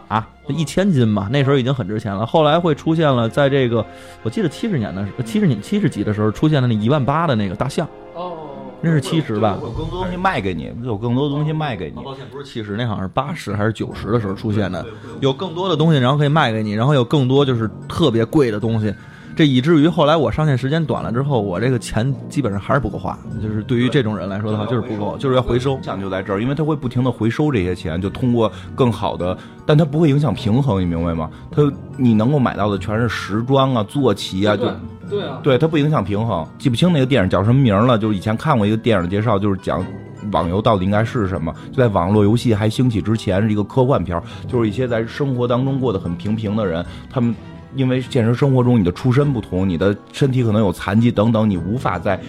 [0.49, 2.23] 一千金嘛，那时候已经很值钱了。
[2.23, 3.83] 后来会出现了，在这个
[4.21, 8.33] 我记得七十年的七十年七十几的时候出现了那一万八的那个大象，哦，
[8.79, 9.57] 那是七十吧？
[9.59, 11.99] 有更多东西卖给你，有更多东西卖给你。
[12.03, 14.85] 抱歉，不是七十，那好像是八十还是九十的时候出现的，
[15.19, 18.93] 有更多的东西，然后可以卖给你，然后有更多就是特别贵的东西。
[19.35, 23.17] 这以至于后来我上线时间短了之后，我这个钱基本上还是不够花。
[23.41, 25.79] 就是对于这种人来说的话，就是不够，就是要回收。
[25.81, 31.29] 讲就在这儿，因为他会不停的回收这些钱，就通过更好的，但他不会影响平衡，你明白吗？
[31.49, 31.63] 他
[31.97, 34.71] 你能够买到的全是时装啊、坐骑啊，就
[35.09, 36.47] 对啊，对它不影响平衡。
[36.59, 39.83] 记不清那个电影叫什么名了，就是以前看过一个电影介绍，就是讲
[40.31, 41.53] 网游到底应该是什么。
[41.71, 47.33] 就在网络游戏还兴起之前，是一个科幻片儿，就是一些在生活当中过得很平平的人，他们。
[47.75, 52.19] 因为现实生活中你的出身不同，你的身体可能有残疾等等，你无法在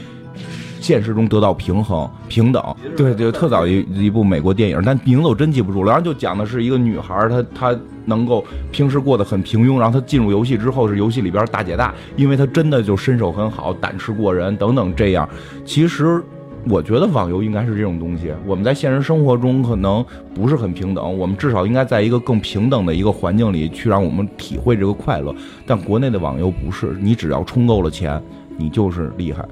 [0.80, 2.62] 现实中得到平衡、平等。
[2.96, 5.92] 对对，特早一一部美国电影，但名字我真记不住了。
[5.92, 15.28] 然后就讲的是一个女孩，她她能够平时过得很平庸，然后她进入游戏之后是游戏里边大姐大，因为她真的就身手很好，胆识过人等等这样。
[15.64, 16.22] 其实。
[16.66, 18.32] 我觉得网游应该是这种东西。
[18.46, 20.04] 我们在现实生活中可能
[20.34, 25.34] 不是很平等，我们至少应该在一个更平等的一个环境里去让我们体会这个快乐。
[25.66, 28.20] 但国内的网游不是，你只要充够了钱，
[28.56, 29.44] 你就是厉害。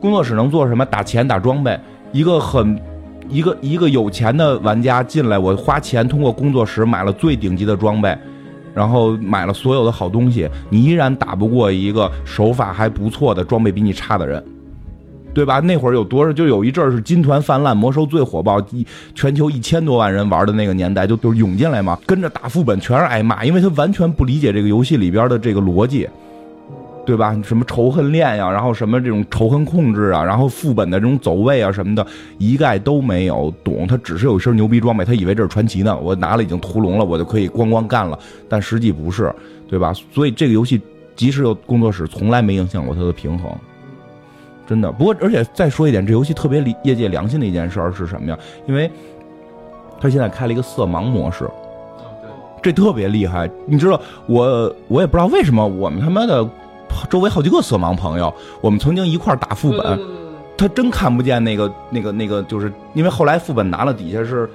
[0.00, 0.84] 工作室能做什么？
[0.84, 1.78] 打钱打装备。
[2.10, 2.80] 一个很，
[3.28, 8.16] 一个一个有钱的玩家进来，我花钱通过工作室买了最顶级的装备，
[8.74, 14.42] 然后买了所有的好东西，你依然打不过一个手法还不错的装备比你差的人。
[15.34, 15.60] 对吧？
[15.60, 16.32] 那会儿有多少？
[16.32, 26.08] 就有一阵儿是金团泛滥，魔兽最火爆，一全球一千多万人玩的那个年代，就就涌进来嘛，跟着打副本全是挨骂，因为他完全不理解这个游戏里边的这个逻辑，
[27.06, 27.38] 对吧？
[27.44, 32.04] 什么仇恨链呀，然后什么这种仇恨控制啊，然后副本的这种走位啊什么的，
[32.38, 33.86] 一概都没有懂。
[33.86, 35.96] 他只是有一身牛逼装备，他以为这是传奇呢。
[35.98, 38.18] 我拿了已经屠龙了，我就可以咣咣干了，
[38.48, 39.32] 但实际不是，
[39.68, 39.92] 对吧？
[40.12, 40.80] 所以这个游戏
[41.14, 43.50] 即使有工作室，从来没影响过它的平衡。
[44.68, 48.38] 真的，不过而且再说一点，这游戏特别业界良心的一件事儿是什么呀？
[48.66, 48.90] 因为
[49.98, 51.48] 他现在开了一个色盲模式，
[52.62, 53.48] 这特别厉害。
[53.64, 56.46] 你知道，我我也不知道为什么，我们他妈的
[57.08, 59.98] 周围好几个色盲朋友，我们曾经一块儿打副本，
[60.58, 64.50] 他真看不见那个那个那个，就是因为后来副本拿了底下是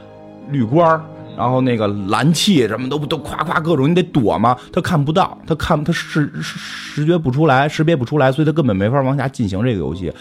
[0.52, 1.02] 绿光儿。
[1.38, 10.12] 然后那个蓝气什么都都夸夸各种，你得躲嘛，他看不到，他看他视视觉不出来，识别不出来，所以他根本没法往下进行这个游戏。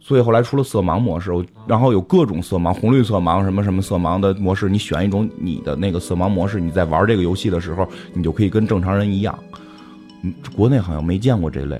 [0.00, 1.30] 所以后来出了色盲模式，
[1.66, 9.38] 然后有各种色盲，红绿色盲什么什么色盲的模式，你选一种你的那个色盲模式，你在玩这个游戏的时候，你就可以跟正常人一样。
[10.22, 11.78] 嗯，国内好像没见过这类。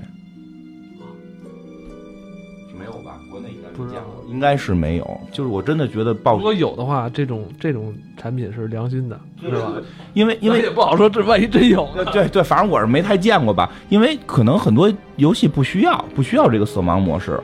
[4.39, 9.73] 应该是没有，就是我真的觉得暴如果有的话，这种这种产品是良心的，是吧？
[10.15, 13.69] 因为因为也不好说，这万一真有呢，对对，反正我是没太见过吧。
[13.89, 17.41] 因为可能很多游戏不需要不需要这个色盲模式，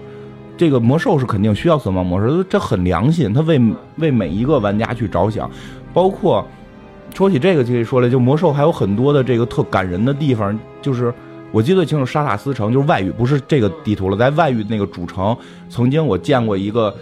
[0.57, 3.61] 这个魔兽是肯定需要色盲模式，这很良心，他为
[3.97, 5.51] 为每一个玩家去着想。
[5.92, 6.47] 包括
[7.12, 11.12] 说起这个就可以说了，就魔兽还有很多的这个特感人的地方，就是。
[11.55, 15.36] 我记得最清楚，沙塔斯城就是外域，不是这个地图了，在外域那个主城，
[15.70, 16.92] 曾经我见过一个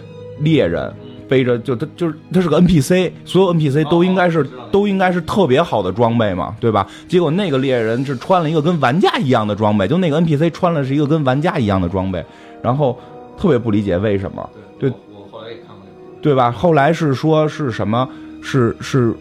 [0.41, 0.93] 猎人
[1.27, 6.87] 背着，就他就是他是个 NPC，所有 NPC 都应该是都应该是特别好的装备嘛，对吧？
[7.07, 12.23] 结果那个猎人是穿了一个跟玩家一样的装备，就那个 NPC 穿了是一个跟玩家一样的装备，
[12.61, 12.95] 然后
[13.35, 14.47] 特别不理解为什么，
[14.77, 16.51] 对，我后来也看过那对吧？
[16.51, 18.07] 后来是说是什么？
[18.43, 19.15] 是是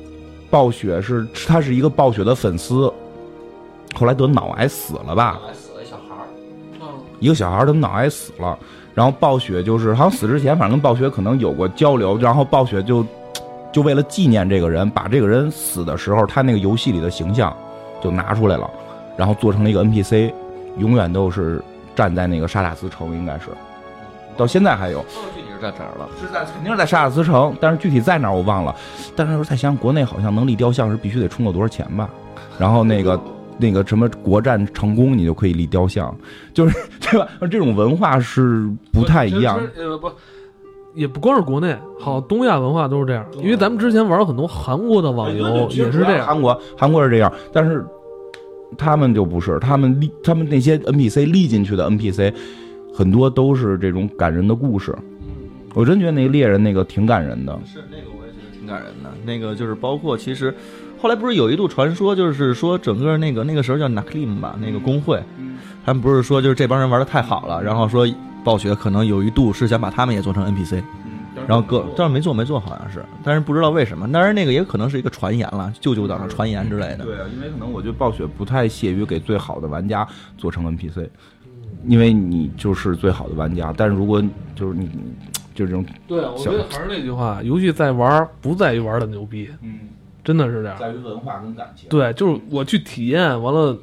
[0.50, 2.92] 暴雪是他是一个暴雪的粉丝。
[3.94, 5.40] 后来得脑癌死了吧？
[5.52, 6.26] 死了一小孩儿，
[7.20, 8.58] 一个小孩儿得脑癌死了。
[8.94, 12.18] 然后暴雪就是好像死之前，反正跟暴雪可能有过交流。
[12.18, 13.02] 然后暴雪就
[13.72, 17.56] 就为了纪念这个人，把这个人死的时候他那个游戏里的形象
[18.02, 18.70] 就拿出来了，
[19.16, 20.30] 然后做成了一个 NPC，
[20.76, 21.62] 永远都是
[21.96, 23.46] 站在那个沙塔斯城，应该是
[24.36, 25.00] 到现在还有。
[25.34, 26.06] 具体是在哪儿了？
[26.20, 28.76] 是在肯定是在沙塔斯城，但是具体在哪儿我忘了。
[29.16, 32.10] 但是再想想，国内好像能立雕像是必须得充够多少钱吧？
[32.58, 33.18] 然后那个。
[33.58, 36.14] 那个什么国战成功，你就可以立雕像，
[36.52, 37.28] 就是 对吧？
[37.50, 39.60] 这种文化是不太一样。
[39.76, 40.10] 呃不，
[40.94, 43.24] 也不光是国内，好东亚文化都是这样。
[43.38, 46.26] 因为咱们之前玩很多韩国的网游也是这样。
[46.26, 47.84] 韩国韩国是这样，但是
[48.76, 52.32] 他们就不是，他们立他们那些 NPC 立进去的 NPC
[52.94, 54.94] 很多都是这种感人的故事。
[55.74, 57.58] 我真觉得那个猎人那个挺感人的。
[57.64, 59.10] 是那个我也觉得挺感人的。
[59.24, 60.54] 那个就是包括其实。
[61.02, 65.20] 后来不是有一度传说，就是说整个那个那个时候叫 Naklim 吧，那个工会，
[65.84, 68.06] 他们不是说就是这帮人玩的太好了，然后说
[68.44, 70.80] 暴雪可能有一度是想把他们也做成 NPC，
[71.48, 76.98] 然后各但是没做没做好像是，但是不知道为什么，当然那个也可能是一个传言了，舅舅党的传言之类的。
[76.98, 80.06] 对啊，因为可能我觉得暴雪不太屑于给最好的玩家
[80.38, 81.08] 做成 NPC，
[81.88, 84.22] 因为你就是最好的玩家，但是如果
[84.54, 84.88] 就是你
[85.52, 89.80] 就是这种，对，我觉得还是那句话，游戏在玩不在于玩的牛逼，嗯。
[90.24, 91.88] 真的是这样，在于文化跟感情。
[91.88, 93.76] 对，就是我去体验完了，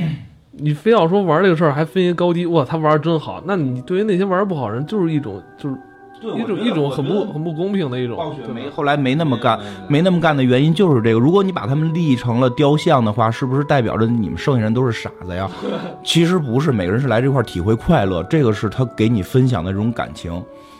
[0.52, 3.42] 你非要说玩这个事儿还分一高低，哇，他玩真好。
[3.46, 5.76] 那你对于那些玩不好人，就是一种就是
[6.38, 8.16] 一种一种很不很不公平的一种。
[8.16, 11.20] 暴雪没后来没那么干，没那么干的原因就是这个。
[11.20, 15.48] 如果你把他们立成了雕像的话，是不是代表着你们剩下人都是傻子呀？
[16.02, 20.32] 其实不是，每个人是来这块体会快乐，这个是他给你分享的这种感情。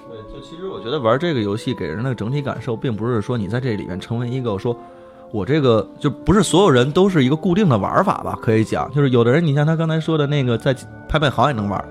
[0.08, 4.74] 对，就其实我觉得玩这个游戏给人的整体感受，并不是说你在这里面成为一个说。
[5.32, 8.38] 我这个就不是所有人都是一个固定的玩法吧？
[8.40, 10.74] 可以讲，就是有的人，你像他刚才说的那个，在
[11.08, 11.84] 拍卖行也能玩，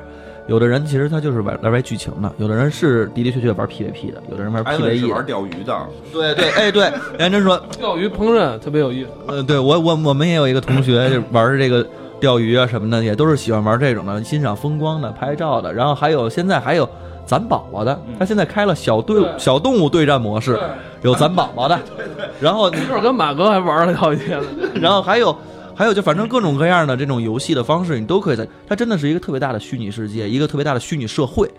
[0.47, 5.25] 有的人其实他就是玩来玩剧情的，有的人是的的确确玩 PVP 的，有的人玩 PVE 玩。
[5.25, 9.09] 钓鱼的，对对，哎对，杨真说，钓鱼烹饪特别有意思。
[9.27, 11.85] 呃，对我我我们也有一个同学就玩这个
[12.19, 15.73] 钓鱼啊什么的，也都是喜欢玩这种的，欣赏风光的、拍照的。
[15.73, 16.87] 然后还有现在还有
[17.25, 20.59] 攒宝宝的，他现在开了小队对小动物对战模式，
[21.01, 21.79] 有攒宝宝的，
[22.39, 24.47] 然后一会儿跟马哥还玩了好几天呢。
[24.79, 25.35] 然后还有
[25.75, 28.47] 还有就反正各种各样的这种游戏的方式，你都可以在。
[28.67, 31.49] 它真的是一个特别大的虚拟世界，一个特别大的虚拟社会，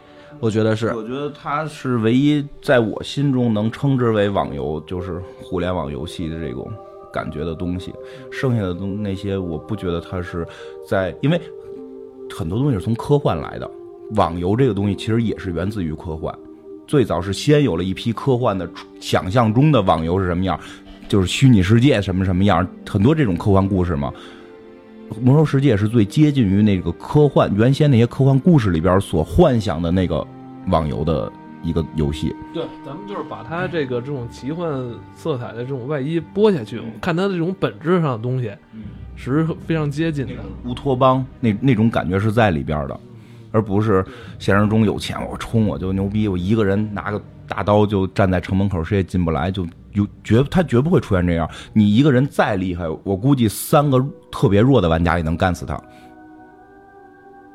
[0.40, 0.94] 我觉得是。
[0.94, 6.70] 我觉得它是唯一在我心中能称之为网游，就是互联网游戏的这种
[7.12, 7.92] 感觉的东西。
[8.30, 10.46] 剩下的东那些，我不觉得它是
[10.88, 11.40] 在，因为
[12.34, 13.70] 很多东西是从科幻来的。
[14.14, 16.32] 网游这个东西其实也是源自于科幻，
[16.86, 18.68] 最早是先有了一批科幻的
[19.00, 20.58] 想象中的网游是什么样，
[21.08, 24.12] 就是虚拟世界什么什么样，很多这种科幻故事嘛。
[25.22, 30.26] 魔兽世界是最接近于那个科幻原先那些科幻故事里边所幻想的那个
[30.66, 31.30] 网游的
[31.62, 32.34] 一个游戏。
[32.52, 34.68] 对，咱们就是把它这个这种奇幻
[35.14, 38.50] 色彩的这种外衣剥下去，看它的这种本质上的东西，
[39.14, 40.32] 是非常接近的。
[40.64, 43.00] 乌托邦那那种感觉是在里边的，
[43.56, 44.04] 而不是
[44.38, 51.48] 现实中有钱我冲我就牛逼，我一个人拿个大刀就站在城门口，谁也进不来，就有绝他绝不会出现这样。
[51.72, 53.98] 你一个人再厉害，我估计三个
[54.30, 55.80] 特别弱的玩家也能干死他。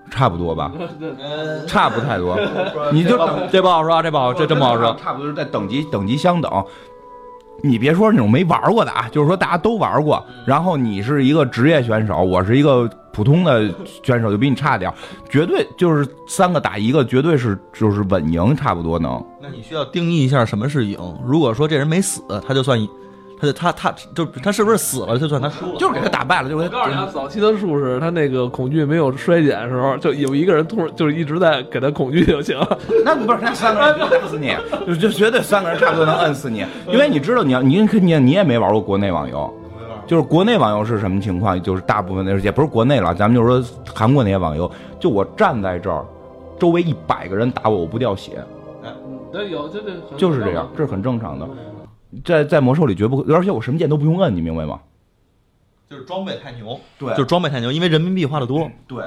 [0.09, 0.71] 差不多吧，
[1.67, 2.35] 差不太多，
[2.91, 4.97] 你就等这不好说，这不好，这真不好说。
[4.99, 6.51] 差不多是在等级等级相等。
[7.63, 13.69] 你别说那种没玩过的啊，就是说大家都玩过，然后你是一个职业选手，我是一个普通的
[14.03, 14.91] 选手，就比你差点，
[15.29, 19.23] 绝对就是三个打一个，绝对是就是稳赢，差不多能。
[19.41, 20.97] 那你需要定义一下什么是赢。
[21.25, 22.79] 如果说这人没死，他就算，
[23.39, 25.75] 他就他他就他是不是死了就算他输了？
[25.77, 26.95] 就是给他打败了，就我告诉你。
[27.11, 32.57] 早期的术士，他那个恐惧没有衰减的时候，就有一个人突然就是一直在给他恐惧就行。
[33.03, 34.55] 那不是那三个人就摁死你，
[34.87, 39.51] 就就绝对三个人差不多能摁死你，因为你知道你要你你你也没玩过国内网游，
[40.11, 41.63] 就是国内网游是什么情况？
[41.63, 46.05] 就是大部分的也不是国内了，咱们就是说韩国那些网游，就我站在这儿，
[46.59, 48.43] 周围一百个人打我，我不掉血，
[49.31, 51.47] 那有这这就是这样，这是很正常的。
[52.25, 54.81] 在在魔兽里绝不会，而且我什么键都不用摁，你明白吗？
[55.89, 58.69] 就是装备太牛，对就是装备太牛，因为人民币花的多。
[58.89, 59.05] 对，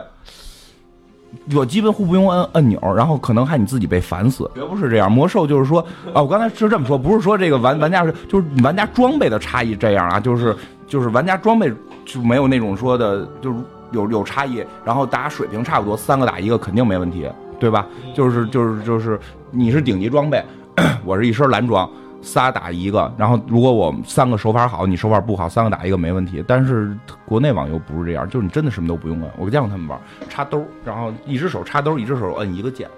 [1.55, 5.11] 我基本乎不用摁按钮，然后可能还你自己被烦死，绝不是这样。
[5.11, 5.81] 魔兽就是说
[6.13, 10.57] 啊，我刚才是这么说，不是说这个玩玩家是就是玩家装备的差异这样啊，就是
[10.87, 11.73] 就是玩家装备
[12.05, 13.59] 就没有那种说的，就是
[13.93, 17.29] 有有差异，然后大家水平差不多，三个打一个肯定没问题，
[17.59, 17.87] 对吧？
[18.15, 19.19] 就是就是就是
[19.51, 20.43] 你是顶级装备，
[21.05, 21.89] 我是一身蓝装。
[22.25, 26.43] 仨打一个，然后如果我三个手法好，你手法不好，三个打一个没问题。
[26.49, 29.31] 但是国内网游不是这样，就是你真的什么都不用摁。
[29.37, 32.89] 我见过他们玩，插兜，然后一只手插兜，一只手摁一个键，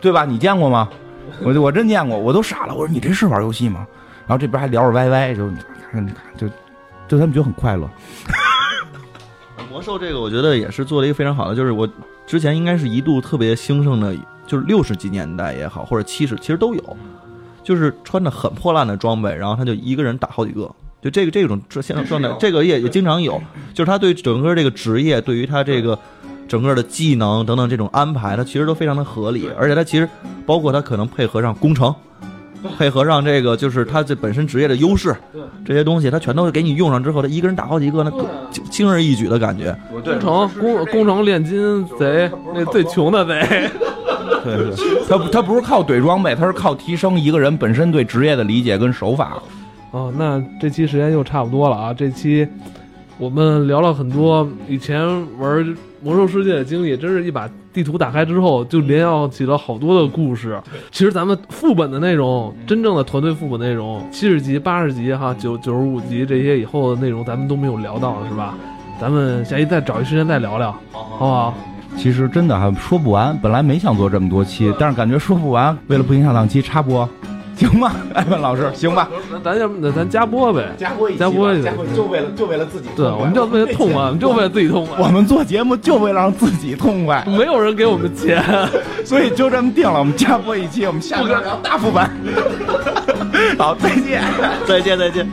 [0.00, 0.24] 对吧？
[0.24, 0.88] 你见过吗？
[1.42, 2.74] 我我真见过，我都傻了。
[2.74, 3.86] 我说你这是玩游戏吗？
[4.26, 5.50] 然后这边还聊着歪歪，就
[6.36, 6.48] 就
[7.08, 7.90] 就他们觉得很快乐。
[9.70, 11.86] 魔兽这个我觉得也是做了一个非常好的，就是我
[12.26, 14.14] 之前应该是一度特别兴盛的，
[14.46, 16.96] 就是六十几年代也好，或者七十，其实都有，
[17.62, 20.70] 就是穿着很破烂的装备，然后他就一个人打好几个，
[21.02, 23.40] 就这个这种这现在状态，这个也也经常有，
[23.74, 25.98] 就是他对整个这个职业，对于他这个
[26.46, 30.08] 整个的技能等等这种安排，他其实都非常的合理，而且他其实
[30.46, 31.94] 包括他可能配合上工程。
[32.78, 35.14] 配合上这个，就是他这本身职业的优势，
[35.64, 38.10] 这些东西他全都给你用上之后，他一个人打好几个，那
[38.50, 39.76] 轻轻而易举的感觉。
[40.02, 43.70] 工程工工程炼金贼，那最穷的贼。
[44.44, 49.38] 对对，他他不是靠怼装备，他是靠提升一个人本身对职业的理解跟手法。
[49.92, 51.94] 哦，那这期时间就差不多了啊！
[51.94, 52.46] 这期
[53.18, 55.06] 我们聊了很多以前
[55.38, 60.60] 玩魔兽世界的经历，真是一把地图打开之后，就联想起了好多的故事。
[60.92, 68.54] 其实咱们副本的内容，真正的团队副本内容，七十级、八十级哈，九九十五级这些以后的内容，咱们都没有聊到，是吧？
[69.00, 71.54] 咱们下期再找一时间再聊聊，好不好？
[71.96, 77.08] 其实真的还说不完，本来没想做这么多期，但是感觉说不完，为了不影响档期插播，
[77.56, 77.90] 行吗？
[78.14, 79.08] 艾 文老师，行吧？
[79.32, 84.96] 那咱要那咱加播呗，加播一期加播一期加播就为了就为了自己对，我们就为了痛快，我们就为了自己痛快。
[85.02, 88.44] 我们做节目就为了让自己痛快，没有人给我们钱，
[89.04, 89.98] 所以就这么定了。
[89.98, 92.08] 我们加播一期，我们下个聊大副本。
[93.58, 94.22] 好，再见。
[94.66, 95.26] 再见，再见。